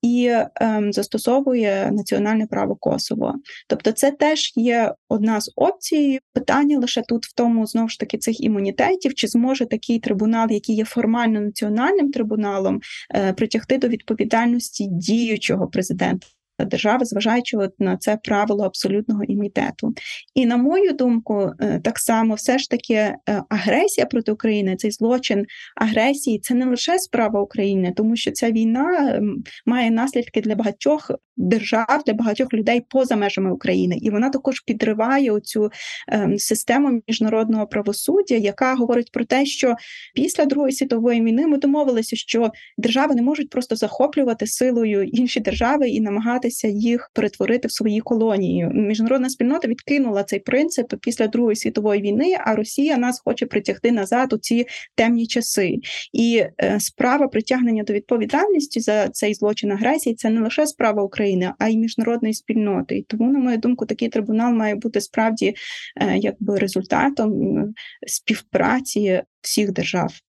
і 0.01 0.31
ем, 0.55 0.93
застосовує 0.93 1.91
національне 1.91 2.47
право 2.47 2.75
Косово. 2.75 3.35
Тобто, 3.67 3.91
це 3.91 4.11
теж 4.11 4.53
є 4.55 4.93
одна 5.09 5.41
з 5.41 5.51
опцій. 5.55 6.19
Питання 6.33 6.79
лише 6.79 7.01
тут 7.01 7.25
в 7.25 7.33
тому, 7.33 7.67
знову 7.67 7.89
ж 7.89 7.99
таки, 7.99 8.17
цих 8.17 8.41
імунітетів, 8.41 9.13
чи 9.13 9.27
зможе 9.27 9.65
такий 9.65 9.99
трибунал, 9.99 10.47
який 10.51 10.75
є 10.75 10.85
формально 10.85 11.41
національним 11.41 12.11
трибуналом, 12.11 12.81
е, 13.15 13.33
притягти 13.33 13.77
до 13.77 13.87
відповідальності 13.87 14.87
діючого 14.87 15.67
президента 15.67 16.27
держави, 16.65 17.05
зважаючи 17.05 17.57
от 17.57 17.79
на 17.79 17.97
це 17.97 18.17
правило 18.23 18.63
абсолютного 18.63 19.23
імунітету. 19.23 19.93
І 20.35 20.45
на 20.45 20.57
мою 20.57 20.93
думку, 20.93 21.51
е, 21.59 21.81
так 21.83 21.99
само 21.99 22.35
все 22.35 22.57
ж 22.57 22.69
таки 22.69 22.93
е, 22.93 23.17
агресія 23.49 24.07
проти 24.07 24.31
України, 24.31 24.75
цей 24.75 24.91
злочин 24.91 25.45
агресії, 25.75 26.39
це 26.39 26.53
не 26.53 26.65
лише 26.65 26.99
справа 26.99 27.41
України, 27.41 27.93
тому 27.95 28.15
що 28.15 28.31
ця 28.31 28.51
війна 28.51 29.13
ем, 29.15 29.43
має 29.65 29.91
наслідки 29.91 30.41
для 30.41 30.55
багатьох 30.55 31.11
держав, 31.37 32.03
для 32.05 32.13
багатьох 32.13 32.53
людей 32.53 32.81
поза 32.89 33.15
межами 33.15 33.51
України, 33.51 33.97
і 34.01 34.09
вона 34.09 34.29
також 34.29 34.59
підриває 34.59 35.31
оцю 35.31 35.71
ем, 36.07 36.39
систему 36.39 37.01
міжнародного 37.07 37.67
правосуддя, 37.67 38.35
яка 38.35 38.75
говорить 38.75 39.11
про 39.11 39.25
те, 39.25 39.45
що 39.45 39.75
після 40.15 40.45
Другої 40.45 40.73
світової 40.73 41.21
війни 41.21 41.47
ми 41.47 41.57
домовилися, 41.57 42.15
що 42.15 42.51
держави 42.77 43.15
не 43.15 43.21
можуть 43.21 43.49
просто 43.49 43.75
захоплювати 43.75 44.47
силою 44.47 45.03
інші 45.03 45.39
держави 45.39 45.89
і 45.89 46.01
намагати 46.01 46.46
намагатися 46.47 46.67
їх 46.67 47.09
перетворити 47.13 47.67
в 47.67 47.71
свої 47.71 48.01
колонії. 48.01 48.69
Міжнародна 48.73 49.29
спільнота 49.29 49.67
відкинула 49.67 50.23
цей 50.23 50.39
принцип 50.39 50.93
після 51.01 51.27
Другої 51.27 51.55
світової 51.55 52.01
війни, 52.01 52.35
а 52.39 52.55
Росія 52.55 52.97
нас 52.97 53.21
хоче 53.25 53.45
притягти 53.45 53.91
назад 53.91 54.33
у 54.33 54.37
ці 54.37 54.65
темні 54.95 55.27
часи. 55.27 55.75
І 56.13 56.43
е, 56.63 56.79
справа 56.79 57.27
притягнення 57.27 57.83
до 57.83 57.93
відповідальності 57.93 58.79
за 58.79 59.09
цей 59.09 59.33
злочин 59.33 59.71
агресії 59.71 60.15
це 60.15 60.29
не 60.29 60.41
лише 60.41 60.67
справа 60.67 61.03
України, 61.03 61.53
а 61.59 61.67
й 61.67 61.77
міжнародної 61.77 62.33
спільноти. 62.33 62.97
І 62.97 63.01
тому, 63.01 63.31
на 63.31 63.39
мою 63.39 63.57
думку, 63.57 63.85
такий 63.85 64.09
трибунал 64.09 64.53
має 64.53 64.75
бути 64.75 65.01
справді 65.01 65.55
е, 66.01 66.17
якби 66.17 66.57
результатом 66.57 67.63
співпраці 68.07 69.21
всіх 69.41 69.71
держав. 69.71 70.26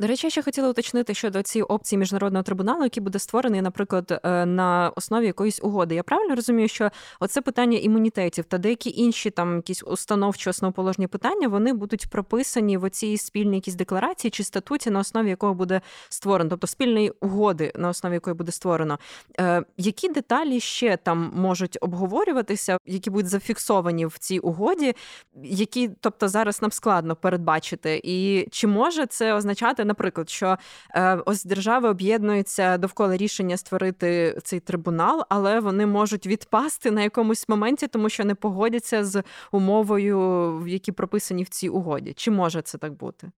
До 0.00 0.06
речі, 0.06 0.26
я 0.26 0.30
ще 0.30 0.42
хотіла 0.42 0.68
уточнити 0.68 1.14
щодо 1.14 1.42
цієї 1.42 1.64
опції 1.64 1.98
міжнародного 1.98 2.42
трибуналу, 2.42 2.82
який 2.82 3.02
буде 3.02 3.18
створений, 3.18 3.62
наприклад, 3.62 4.20
е, 4.24 4.46
на 4.46 4.92
основі 4.96 5.26
якоїсь 5.26 5.60
угоди. 5.62 5.94
Я 5.94 6.02
правильно 6.02 6.34
розумію, 6.34 6.68
що 6.68 6.90
оце 7.20 7.40
питання 7.40 7.78
імунітетів 7.78 8.44
та 8.44 8.58
деякі 8.58 8.90
інші 8.90 9.30
там 9.30 9.56
якісь 9.56 9.82
установчі 9.86 10.50
основоположні 10.50 11.06
питання 11.06 11.48
вони 11.48 11.72
будуть 11.72 12.10
прописані 12.10 12.76
в 12.76 12.84
оцій 12.84 13.16
спільній 13.16 13.56
якійсь 13.56 13.74
декларації 13.74 14.30
чи 14.30 14.44
статуті, 14.44 14.90
на 14.90 14.98
основі 14.98 15.28
якого 15.28 15.54
буде 15.54 15.80
створено, 16.08 16.50
тобто 16.50 16.66
спільної 16.66 17.12
угоди, 17.20 17.72
на 17.74 17.88
основі 17.88 18.14
якої 18.14 18.34
буде 18.34 18.52
створено. 18.52 18.98
Е, 19.40 19.62
Які 19.76 20.08
деталі 20.08 20.60
ще 20.60 20.96
там 20.96 21.32
можуть 21.34 21.78
обговорюватися, 21.80 22.78
які 22.86 23.10
будуть 23.10 23.28
зафіксовані 23.28 24.06
в 24.06 24.18
цій 24.18 24.38
угоді, 24.38 24.94
які, 25.42 25.90
тобто, 26.00 26.28
зараз 26.28 26.62
нам 26.62 26.72
складно 26.72 27.16
передбачити, 27.16 28.00
і 28.04 28.48
чи 28.50 28.66
може 28.66 29.06
це 29.06 29.34
означати? 29.34 29.84
Наприклад, 29.90 30.30
що 30.30 30.56
е, 30.94 31.14
ось 31.26 31.44
держави 31.44 31.88
об'єднуються 31.88 32.78
довкола 32.78 33.16
рішення 33.16 33.56
створити 33.56 34.38
цей 34.44 34.60
трибунал, 34.60 35.24
але 35.28 35.60
вони 35.60 35.86
можуть 35.86 36.26
відпасти 36.26 36.90
на 36.90 37.02
якомусь 37.02 37.48
моменті, 37.48 37.86
тому 37.86 38.08
що 38.08 38.24
не 38.24 38.34
погодяться 38.34 39.04
з 39.04 39.22
умовою, 39.52 40.64
які 40.66 40.92
прописані 40.92 41.42
в 41.42 41.48
цій 41.48 41.68
угоді. 41.68 42.12
Чи 42.16 42.30
може 42.30 42.62
це 42.62 42.78
так 42.78 42.92
бути? 42.92 43.30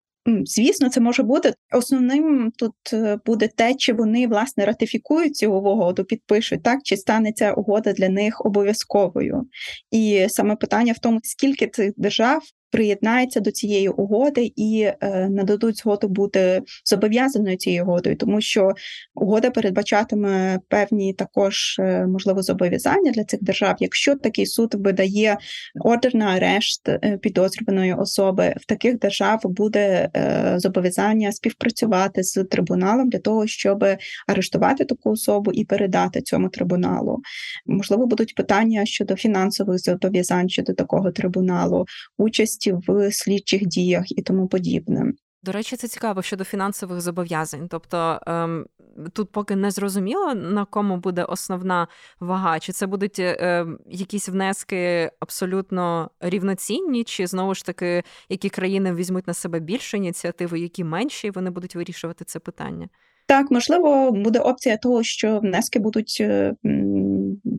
Звісно, 0.44 0.88
це 0.88 1.00
може 1.00 1.22
бути 1.22 1.54
основним 1.72 2.52
тут 2.56 2.74
е, 2.92 3.18
буде 3.26 3.48
те, 3.48 3.74
чи 3.74 3.92
вони 3.92 4.26
власне 4.26 4.66
ратифікують 4.66 5.36
цю 5.36 5.52
угоду, 5.52 6.04
підпишуть 6.04 6.62
так, 6.62 6.80
чи 6.82 6.96
стане 6.96 7.32
ця 7.32 7.52
угода 7.52 7.92
для 7.92 8.08
них 8.08 8.46
обов'язковою. 8.46 9.46
І 9.90 10.26
саме 10.28 10.56
питання 10.56 10.92
в 10.92 10.98
тому, 10.98 11.20
скільки 11.22 11.66
цих 11.66 11.92
держав 11.96 12.42
приєднається 12.72 13.40
до 13.40 13.50
цієї 13.50 13.88
угоди 13.88 14.52
і 14.56 14.82
е, 14.82 15.28
нададуть 15.28 15.76
згоду 15.76 16.08
бути 16.08 16.62
зобов'язаною 16.84 17.56
цією 17.56 17.82
угодою, 17.82 18.16
тому 18.16 18.40
що 18.40 18.72
угода 19.14 19.50
передбачатиме 19.50 20.58
певні 20.68 21.12
також 21.14 21.76
е, 21.78 22.06
можливо 22.06 22.42
зобов'язання 22.42 23.10
для 23.10 23.24
цих 23.24 23.42
держав. 23.42 23.76
Якщо 23.78 24.16
такий 24.16 24.46
суд 24.46 24.74
видає 24.74 25.38
ордер 25.84 26.14
на 26.14 26.26
арешт 26.26 26.88
е, 26.88 27.18
підозрюваної 27.22 27.94
особи, 27.94 28.54
в 28.60 28.66
таких 28.66 28.98
держав 28.98 29.40
буде 29.44 30.10
зобов'язання 30.56 31.32
співпрацювати 31.32 32.22
з 32.22 32.44
трибуналом 32.44 33.08
для 33.08 33.18
того, 33.18 33.46
щоб 33.46 33.84
арештувати 34.28 34.84
таку 34.84 35.10
особу 35.10 35.52
і 35.52 35.64
передати 35.64 36.22
цьому 36.22 36.48
трибуналу. 36.48 37.18
Можливо, 37.66 38.06
будуть 38.06 38.34
питання 38.34 38.86
щодо 38.86 39.16
фінансових 39.16 39.78
зобов'язань 39.78 40.48
щодо 40.48 40.72
такого 40.72 41.10
трибуналу, 41.10 41.86
участь 42.18 42.61
участі 42.70 42.92
в 42.92 43.12
слідчих 43.12 43.66
діях 43.66 44.18
і 44.18 44.22
тому 44.22 44.48
подібне. 44.48 45.12
До 45.44 45.52
речі, 45.52 45.76
це 45.76 45.88
цікаво 45.88 46.22
щодо 46.22 46.44
фінансових 46.44 47.00
зобов'язань. 47.00 47.68
Тобто 47.68 48.20
ем, 48.26 48.66
тут 49.12 49.32
поки 49.32 49.56
не 49.56 49.70
зрозуміло, 49.70 50.34
на 50.34 50.64
кому 50.64 50.96
буде 50.96 51.24
основна 51.24 51.88
вага, 52.20 52.58
чи 52.58 52.72
це 52.72 52.86
будуть 52.86 53.18
е, 53.18 53.66
якісь 53.86 54.28
внески 54.28 55.10
абсолютно 55.20 56.10
рівноцінні, 56.20 57.04
чи 57.04 57.26
знову 57.26 57.54
ж 57.54 57.64
таки 57.64 58.02
які 58.28 58.48
країни 58.48 58.94
візьмуть 58.94 59.26
на 59.26 59.34
себе 59.34 59.60
більше 59.60 59.96
ініціативи, 59.96 60.60
які 60.60 60.84
менші, 60.84 61.26
і 61.26 61.30
вони 61.30 61.50
будуть 61.50 61.74
вирішувати 61.74 62.24
це 62.24 62.38
питання. 62.38 62.88
Так, 63.26 63.50
можливо, 63.50 64.12
буде 64.12 64.38
опція 64.38 64.76
того, 64.76 65.02
що 65.02 65.38
внески 65.38 65.78
будуть 65.78 66.18
е, 66.20 66.54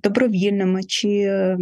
добровільними, 0.03 0.83
чи 0.83 1.09
е, 1.09 1.57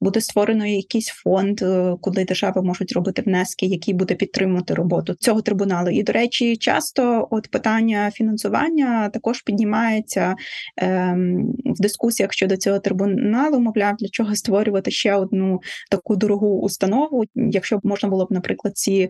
буде 0.00 0.20
створено 0.20 0.66
якийсь 0.66 1.08
фонд, 1.08 1.62
е, 1.62 1.94
куди 2.00 2.24
держави 2.24 2.62
можуть 2.62 2.92
робити 2.92 3.22
внески, 3.22 3.66
який 3.66 3.94
буде 3.94 4.14
підтримувати 4.14 4.74
роботу 4.74 5.14
цього 5.14 5.42
трибуналу. 5.42 5.90
І, 5.90 6.02
до 6.02 6.12
речі, 6.12 6.56
часто 6.56 7.28
от 7.30 7.50
питання 7.50 8.10
фінансування 8.10 9.08
також 9.08 9.42
піднімається 9.42 10.34
ем, 10.76 11.52
в 11.64 11.80
дискусіях 11.80 12.32
щодо 12.32 12.56
цього 12.56 12.78
трибуналу. 12.78 13.60
Мовляв, 13.60 13.96
для 13.96 14.08
чого 14.08 14.36
створювати 14.36 14.90
ще 14.90 15.14
одну 15.14 15.60
таку 15.90 16.16
дорогу 16.16 16.60
установу, 16.60 17.24
якщо 17.34 17.78
б 17.78 17.80
можна 17.84 18.08
було 18.08 18.24
б, 18.24 18.28
наприклад, 18.30 18.76
ці 18.76 19.08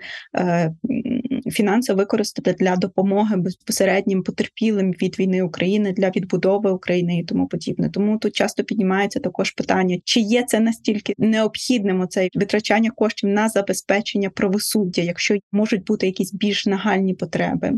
фінанси 1.51 1.95
використати 1.95 2.53
для 2.53 2.77
допомоги 2.77 3.37
безпосереднім 3.37 4.23
потерпілим 4.23 4.91
від 4.91 5.19
війни 5.19 5.43
України 5.43 5.93
для 5.93 6.11
відбудови 6.11 6.71
України 6.71 7.19
і 7.19 7.25
тому 7.25 7.49
подібне. 7.49 7.91
Тому 7.91 8.19
тут 8.19 8.33
часто 8.33 8.65
піднімається 8.73 9.21
також 9.21 9.51
питання, 9.51 9.99
чи 10.05 10.21
є 10.21 10.43
це 10.43 10.61
настільки 10.61 11.15
необхідним 11.19 12.01
оце 12.01 12.29
витрачання 12.35 12.91
коштів 12.91 13.31
на 13.31 13.49
забезпечення 13.49 14.31
правосуддя, 14.31 15.03
якщо 15.03 15.37
можуть 15.53 15.85
бути 15.85 16.07
якісь 16.07 16.33
більш 16.33 16.67
нагальні 16.67 17.15
потреби. 17.15 17.73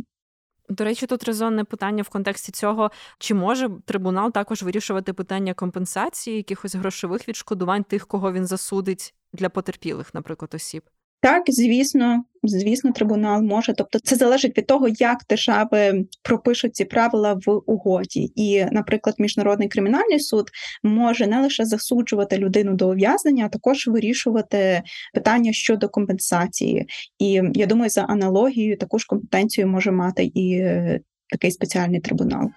До 0.68 0.84
речі, 0.84 1.06
тут 1.06 1.24
резонне 1.24 1.64
питання 1.64 2.02
в 2.02 2.08
контексті 2.08 2.52
цього, 2.52 2.90
чи 3.18 3.34
може 3.34 3.70
трибунал 3.84 4.32
також 4.32 4.62
вирішувати 4.62 5.12
питання 5.12 5.54
компенсації, 5.54 6.36
якихось 6.36 6.74
грошових 6.74 7.28
відшкодувань 7.28 7.84
тих, 7.84 8.06
кого 8.06 8.32
він 8.32 8.46
засудить 8.46 9.14
для 9.32 9.48
потерпілих, 9.48 10.14
наприклад, 10.14 10.54
осіб. 10.54 10.82
Так, 11.24 11.42
звісно, 11.48 12.24
звісно, 12.42 12.92
трибунал 12.92 13.42
може. 13.42 13.72
Тобто, 13.72 13.98
це 13.98 14.16
залежить 14.16 14.58
від 14.58 14.66
того, 14.66 14.88
як 14.88 15.18
держави 15.28 16.04
пропишуть 16.22 16.76
ці 16.76 16.84
правила 16.84 17.40
в 17.46 17.60
угоді. 17.66 18.32
І, 18.34 18.64
наприклад, 18.72 19.16
міжнародний 19.18 19.68
кримінальний 19.68 20.20
суд 20.20 20.50
може 20.82 21.26
не 21.26 21.40
лише 21.40 21.64
засуджувати 21.64 22.38
людину 22.38 22.74
до 22.74 22.90
ув'язнення, 22.90 23.44
а 23.44 23.48
також 23.48 23.86
вирішувати 23.86 24.82
питання 25.14 25.52
щодо 25.52 25.88
компенсації. 25.88 26.86
І 27.18 27.40
я 27.54 27.66
думаю, 27.66 27.90
за 27.90 28.02
аналогією 28.02 28.76
таку 28.76 28.98
ж 28.98 29.06
компетенцію 29.08 29.66
може 29.66 29.90
мати 29.90 30.24
і 30.24 30.52
е, 30.54 31.00
такий 31.28 31.50
спеціальний 31.50 32.00
трибунал. 32.00 32.50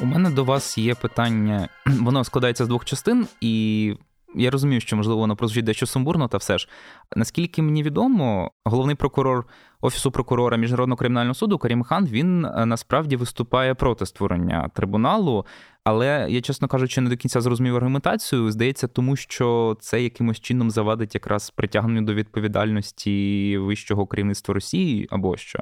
У 0.00 0.06
мене 0.06 0.30
до 0.30 0.44
вас 0.44 0.78
є 0.78 0.94
питання, 0.94 1.68
воно 1.86 2.24
складається 2.24 2.64
з 2.64 2.68
двох 2.68 2.84
частин, 2.84 3.26
і 3.40 3.94
я 4.34 4.50
розумію, 4.50 4.80
що 4.80 4.96
можливо 4.96 5.20
воно 5.20 5.36
прозвучить 5.36 5.64
дещо 5.64 5.86
сумбурно, 5.86 6.28
та 6.28 6.38
все 6.38 6.58
ж. 6.58 6.68
Наскільки 7.16 7.62
мені 7.62 7.82
відомо, 7.82 8.50
головний 8.64 8.96
прокурор 8.96 9.46
Офісу 9.80 10.10
прокурора 10.10 10.56
Міжнародного 10.56 10.96
кримінального 10.96 11.34
суду 11.34 11.58
Карім 11.58 11.82
Хан 11.82 12.06
він 12.06 12.44
е, 12.44 12.66
насправді 12.66 13.16
виступає 13.16 13.74
проти 13.74 14.06
створення 14.06 14.68
трибуналу. 14.74 15.46
Але 15.88 16.26
я, 16.28 16.40
чесно 16.40 16.68
кажучи, 16.68 17.00
не 17.00 17.10
до 17.10 17.16
кінця 17.16 17.40
зрозумів 17.40 17.76
аргументацію. 17.76 18.50
Здається, 18.50 18.88
тому 18.88 19.16
що 19.16 19.76
це 19.80 20.02
якимось 20.02 20.40
чином 20.40 20.70
завадить 20.70 21.14
якраз 21.14 21.50
притягненню 21.50 22.02
до 22.02 22.14
відповідальності 22.14 23.58
вищого 23.58 24.06
керівництва 24.06 24.54
Росії 24.54 25.08
або 25.10 25.36
що. 25.36 25.58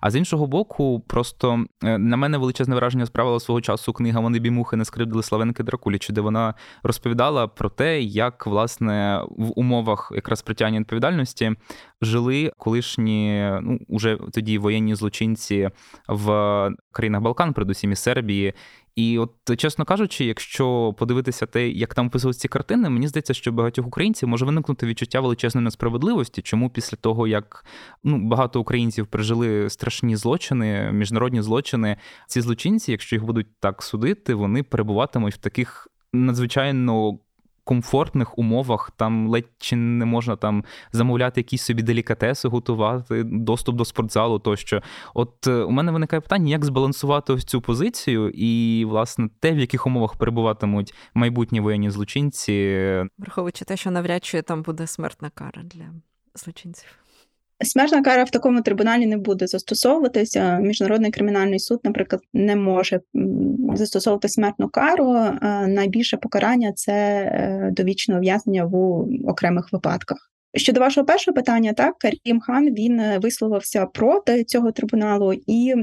А 0.00 0.10
з 0.10 0.16
іншого 0.16 0.46
боку, 0.46 1.00
просто 1.06 1.64
е, 1.84 1.98
на 1.98 2.16
мене 2.16 2.38
величезне 2.38 2.74
враження 2.74 3.06
справила 3.06 3.40
свого 3.40 3.60
часу 3.60 3.92
книга 3.92 4.20
Вони 4.20 4.38
бімухи 4.38 4.76
не 4.76 4.84
скривдили 4.84 5.22
Славенки 5.22 5.62
Дракулічі, 5.62 6.12
де 6.12 6.20
вона 6.20 6.54
розповідала 6.82 7.46
про 7.46 7.70
те, 7.70 8.00
як 8.00 8.46
власне 8.46 9.22
в 9.28 9.52
умовах 9.56 10.12
якраз 10.14 10.42
притягнення 10.42 10.80
відповідальності 10.80 11.52
жили 12.02 12.52
колишні, 12.56 13.50
ну 13.62 13.78
уже 13.88 14.18
тоді 14.32 14.58
воєнні 14.58 14.94
злочинці 14.94 15.70
в 16.08 16.26
країнах 16.92 17.22
Балкан, 17.22 17.52
передусім 17.52 17.92
і 17.92 17.96
Сербії. 17.96 18.54
І 18.98 19.18
от, 19.18 19.58
чесно 19.58 19.84
кажучи, 19.84 20.24
якщо 20.24 20.94
подивитися 20.98 21.46
те, 21.46 21.68
як 21.68 21.94
там 21.94 22.06
описувалися 22.06 22.40
ці 22.40 22.48
картини, 22.48 22.88
мені 22.88 23.08
здається, 23.08 23.34
що 23.34 23.52
багатьох 23.52 23.86
українців 23.86 24.28
може 24.28 24.44
виникнути 24.44 24.86
відчуття 24.86 25.20
величезної 25.20 25.64
несправедливості, 25.64 26.42
чому 26.42 26.70
після 26.70 26.96
того, 26.96 27.26
як 27.26 27.64
ну, 28.04 28.18
багато 28.18 28.60
українців 28.60 29.06
пережили 29.06 29.70
страшні 29.70 30.16
злочини, 30.16 30.92
міжнародні 30.92 31.42
злочини, 31.42 31.96
ці 32.26 32.40
злочинці, 32.40 32.92
якщо 32.92 33.16
їх 33.16 33.24
будуть 33.24 33.60
так 33.60 33.82
судити, 33.82 34.34
вони 34.34 34.62
перебуватимуть 34.62 35.34
в 35.34 35.38
таких 35.38 35.88
надзвичайно 36.12 37.18
комфортних 37.68 38.38
умовах, 38.38 38.90
там 38.96 39.28
ледь 39.28 39.48
чи 39.58 39.76
не 39.76 40.04
можна 40.04 40.36
там 40.36 40.64
замовляти 40.92 41.40
якісь 41.40 41.62
собі 41.62 41.82
делікатеси, 41.82 42.48
готувати, 42.48 43.22
доступ 43.24 43.76
до 43.76 43.84
спортзалу 43.84 44.38
тощо. 44.38 44.82
От 45.14 45.46
е, 45.46 45.52
у 45.52 45.70
мене 45.70 45.92
виникає 45.92 46.20
питання, 46.20 46.50
як 46.50 46.64
збалансувати 46.64 47.32
ось 47.32 47.44
цю 47.44 47.60
позицію, 47.60 48.30
і, 48.34 48.84
власне, 48.84 49.28
те, 49.40 49.52
в 49.52 49.58
яких 49.58 49.86
умовах 49.86 50.16
перебуватимуть 50.16 50.94
майбутні 51.14 51.60
воєнні 51.60 51.90
злочинці, 51.90 52.54
враховуючи 53.18 53.64
те, 53.64 53.76
що 53.76 53.90
навряд 53.90 54.24
чи 54.24 54.42
там 54.42 54.62
буде 54.62 54.86
смертна 54.86 55.30
кара 55.30 55.62
для 55.62 55.84
злочинців. 56.34 56.88
Смертна 57.64 58.02
кара 58.02 58.24
в 58.24 58.30
такому 58.30 58.62
трибуналі 58.62 59.06
не 59.06 59.16
буде 59.16 59.46
застосовуватися. 59.46 60.58
Міжнародний 60.58 61.10
кримінальний 61.10 61.58
суд, 61.58 61.80
наприклад, 61.84 62.22
не 62.32 62.56
може 62.56 63.00
застосовувати 63.74 64.28
смертну 64.28 64.68
кару. 64.68 65.16
Найбільше 65.66 66.16
покарання 66.16 66.72
це 66.72 66.92
е, 66.92 67.70
довічне 67.72 68.16
ув'язнення 68.16 68.64
в 68.64 68.76
окремих 69.28 69.72
випадках. 69.72 70.18
Щодо 70.54 70.80
вашого 70.80 71.06
першого 71.06 71.34
питання, 71.34 71.72
так 71.72 71.98
Карім 71.98 72.40
Хан 72.40 72.74
він 72.74 73.00
е, 73.00 73.18
висловився 73.18 73.86
проти 73.86 74.44
цього 74.44 74.72
трибуналу, 74.72 75.32
і 75.46 75.74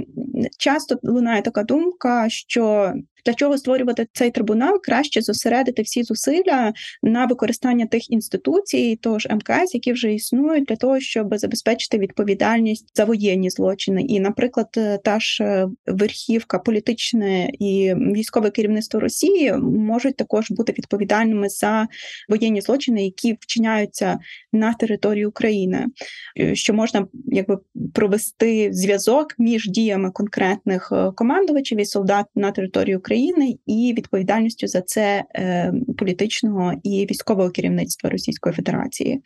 часто 0.60 1.00
лунає 1.04 1.42
така 1.42 1.64
думка, 1.64 2.30
що 2.30 2.94
для 3.26 3.34
чого 3.34 3.58
створювати 3.58 4.08
цей 4.14 4.32
трибунал? 4.32 4.82
Краще 4.82 5.22
зосередити 5.22 5.82
всі 5.82 6.04
зусилля 6.04 6.74
на 7.04 7.26
використання 7.26 7.86
тих 7.86 8.12
інституцій, 8.12 9.00
того 9.02 9.20
ж 9.20 9.30
МКС, 9.36 9.74
які 9.74 9.94
вже 9.94 10.14
існують, 10.14 10.66
для 10.66 10.76
того, 10.76 11.00
щоб 11.00 11.38
забезпечити 11.38 11.98
відповідальність 11.98 12.92
за 12.96 13.06
воєнні 13.06 13.50
злочини. 13.50 14.02
І, 14.02 14.20
наприклад, 14.20 14.68
е, 14.78 15.00
та 15.04 15.20
ж 15.20 15.44
е, 15.44 15.68
верхівка, 15.88 16.60
політичне 16.60 17.50
і 17.60 17.94
військове 17.98 18.50
керівництво 18.50 19.00
Росії 19.00 19.54
можуть 19.54 20.16
також 20.16 20.52
бути 20.52 20.74
відповідальними 20.78 21.50
за 21.50 21.88
воєнні 22.30 22.62
злочини, 22.62 23.06
які 23.06 23.38
вчиняються 23.40 24.20
на 24.56 24.74
території 24.74 25.26
України, 25.26 25.86
е, 26.40 26.56
що 26.56 26.74
можна 26.74 27.08
якби 27.26 27.58
провести 27.94 28.74
зв'язок 28.74 29.28
між 29.40 29.70
діями 29.70 30.12
конкретних 30.12 30.94
командувачів 31.16 31.80
і 31.80 31.86
солдат 31.86 32.26
на 32.36 32.52
території 32.52 32.96
України. 32.96 33.26
України 33.26 33.58
і 33.66 33.94
відповідальністю 33.98 34.68
за 34.68 34.82
це 34.82 35.24
е, 35.36 35.74
політичного 35.98 36.74
і 36.84 37.08
військового 37.12 37.50
керівництва 37.50 38.10
Російської 38.10 38.56
Федерації. 38.56 39.22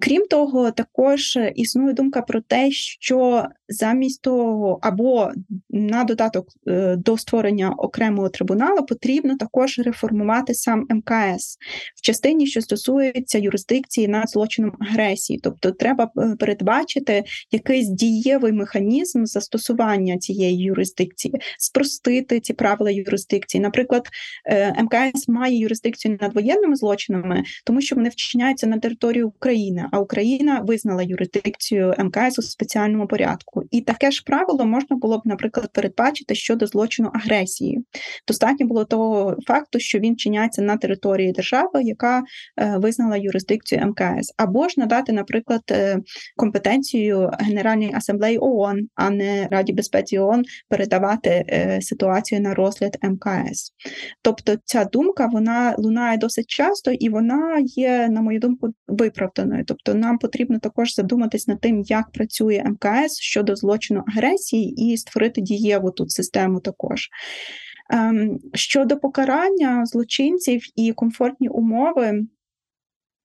Крім 0.00 0.26
того, 0.26 0.70
також 0.70 1.38
існує 1.54 1.92
думка 1.92 2.22
про 2.22 2.40
те, 2.40 2.70
що 2.70 3.44
замість 3.68 4.22
того 4.22 4.78
або 4.82 5.30
на 5.70 6.04
додаток 6.04 6.48
е, 6.68 6.96
до 6.96 7.18
створення 7.18 7.70
окремого 7.70 8.28
трибуналу 8.28 8.86
потрібно 8.86 9.36
також 9.36 9.78
реформувати 9.78 10.54
сам 10.54 10.86
МКС 10.90 11.58
в 11.96 12.02
частині, 12.02 12.46
що 12.46 12.60
стосується 12.60 13.38
юрисдикції 13.38 14.08
над 14.08 14.30
злочином 14.30 14.72
агресії, 14.80 15.40
тобто 15.42 15.70
треба 15.70 16.10
е, 16.18 16.36
передбачити 16.38 17.24
якийсь 17.50 17.88
дієвий 17.88 18.52
механізм 18.52 19.24
застосування 19.24 20.18
цієї 20.18 20.58
юрисдикції, 20.58 21.34
спростити 21.58 22.40
ці 22.40 22.52
правила 22.52 22.90
юрисдикції. 22.90 23.60
Наприклад, 23.60 24.08
е, 24.46 24.82
МКС 24.82 25.28
має 25.28 25.58
юрисдикцію 25.58 26.18
над 26.20 26.34
воєнними 26.34 26.76
злочинами, 26.76 27.42
тому 27.64 27.80
що 27.80 27.96
вони 27.96 28.08
вчиняються 28.08 28.66
на 28.66 28.78
території 28.78 29.22
України, 29.22 29.86
а 29.92 30.00
Україна 30.00 30.60
визнала 30.60 31.02
юрисдикцію 31.02 31.94
МКС 31.98 32.38
у 32.38 32.42
спеціальному 32.42 33.06
порядку. 33.06 33.53
І 33.70 33.80
таке 33.80 34.10
ж 34.10 34.22
правило 34.26 34.64
можна 34.64 34.96
було 34.96 35.18
б, 35.18 35.22
наприклад, 35.24 35.70
передбачити 35.72 36.34
щодо 36.34 36.66
злочину 36.66 37.10
агресії. 37.14 37.84
Достатньо 38.28 38.66
було 38.66 38.84
того 38.84 39.36
факту, 39.46 39.78
що 39.78 39.98
він 39.98 40.16
чиняється 40.16 40.62
на 40.62 40.76
території 40.76 41.32
держави, 41.32 41.82
яка 41.82 42.22
е, 42.56 42.76
визнала 42.78 43.16
юрисдикцію 43.16 43.86
МКС, 43.86 44.34
або 44.36 44.68
ж 44.68 44.74
надати, 44.78 45.12
наприклад, 45.12 45.62
е, 45.70 45.98
компетенцію 46.36 47.30
Генеральній 47.38 47.94
асамблеї 47.94 48.38
ООН, 48.38 48.88
а 48.94 49.10
не 49.10 49.48
Раді 49.50 49.72
безпеці 49.72 50.18
ООН 50.18 50.44
передавати 50.68 51.30
е, 51.30 51.78
ситуацію 51.82 52.40
на 52.40 52.54
розгляд 52.54 52.96
МКС. 53.02 53.72
Тобто 54.22 54.56
ця 54.64 54.84
думка 54.84 55.26
вона 55.26 55.74
лунає 55.78 56.18
досить 56.18 56.46
часто 56.46 56.90
і 56.90 57.08
вона 57.08 57.56
є, 57.60 58.08
на 58.08 58.22
мою 58.22 58.38
думку, 58.40 58.68
виправданою. 58.88 59.64
Тобто, 59.64 59.94
нам 59.94 60.18
потрібно 60.18 60.58
також 60.58 60.94
задуматись 60.94 61.48
над 61.48 61.60
тим, 61.60 61.80
як 61.80 62.10
працює 62.10 62.64
МКС 62.66 63.20
щодо 63.20 63.43
злочину 63.52 64.04
агресії, 64.06 64.92
і 64.92 64.96
створити 64.96 65.40
дієву 65.40 65.90
тут 65.90 66.10
систему 66.10 66.60
також. 66.60 67.08
Ем, 67.90 68.38
щодо 68.54 68.96
покарання 68.96 69.86
злочинців 69.86 70.62
і 70.76 70.92
комфортні 70.92 71.48
умови, 71.48 72.26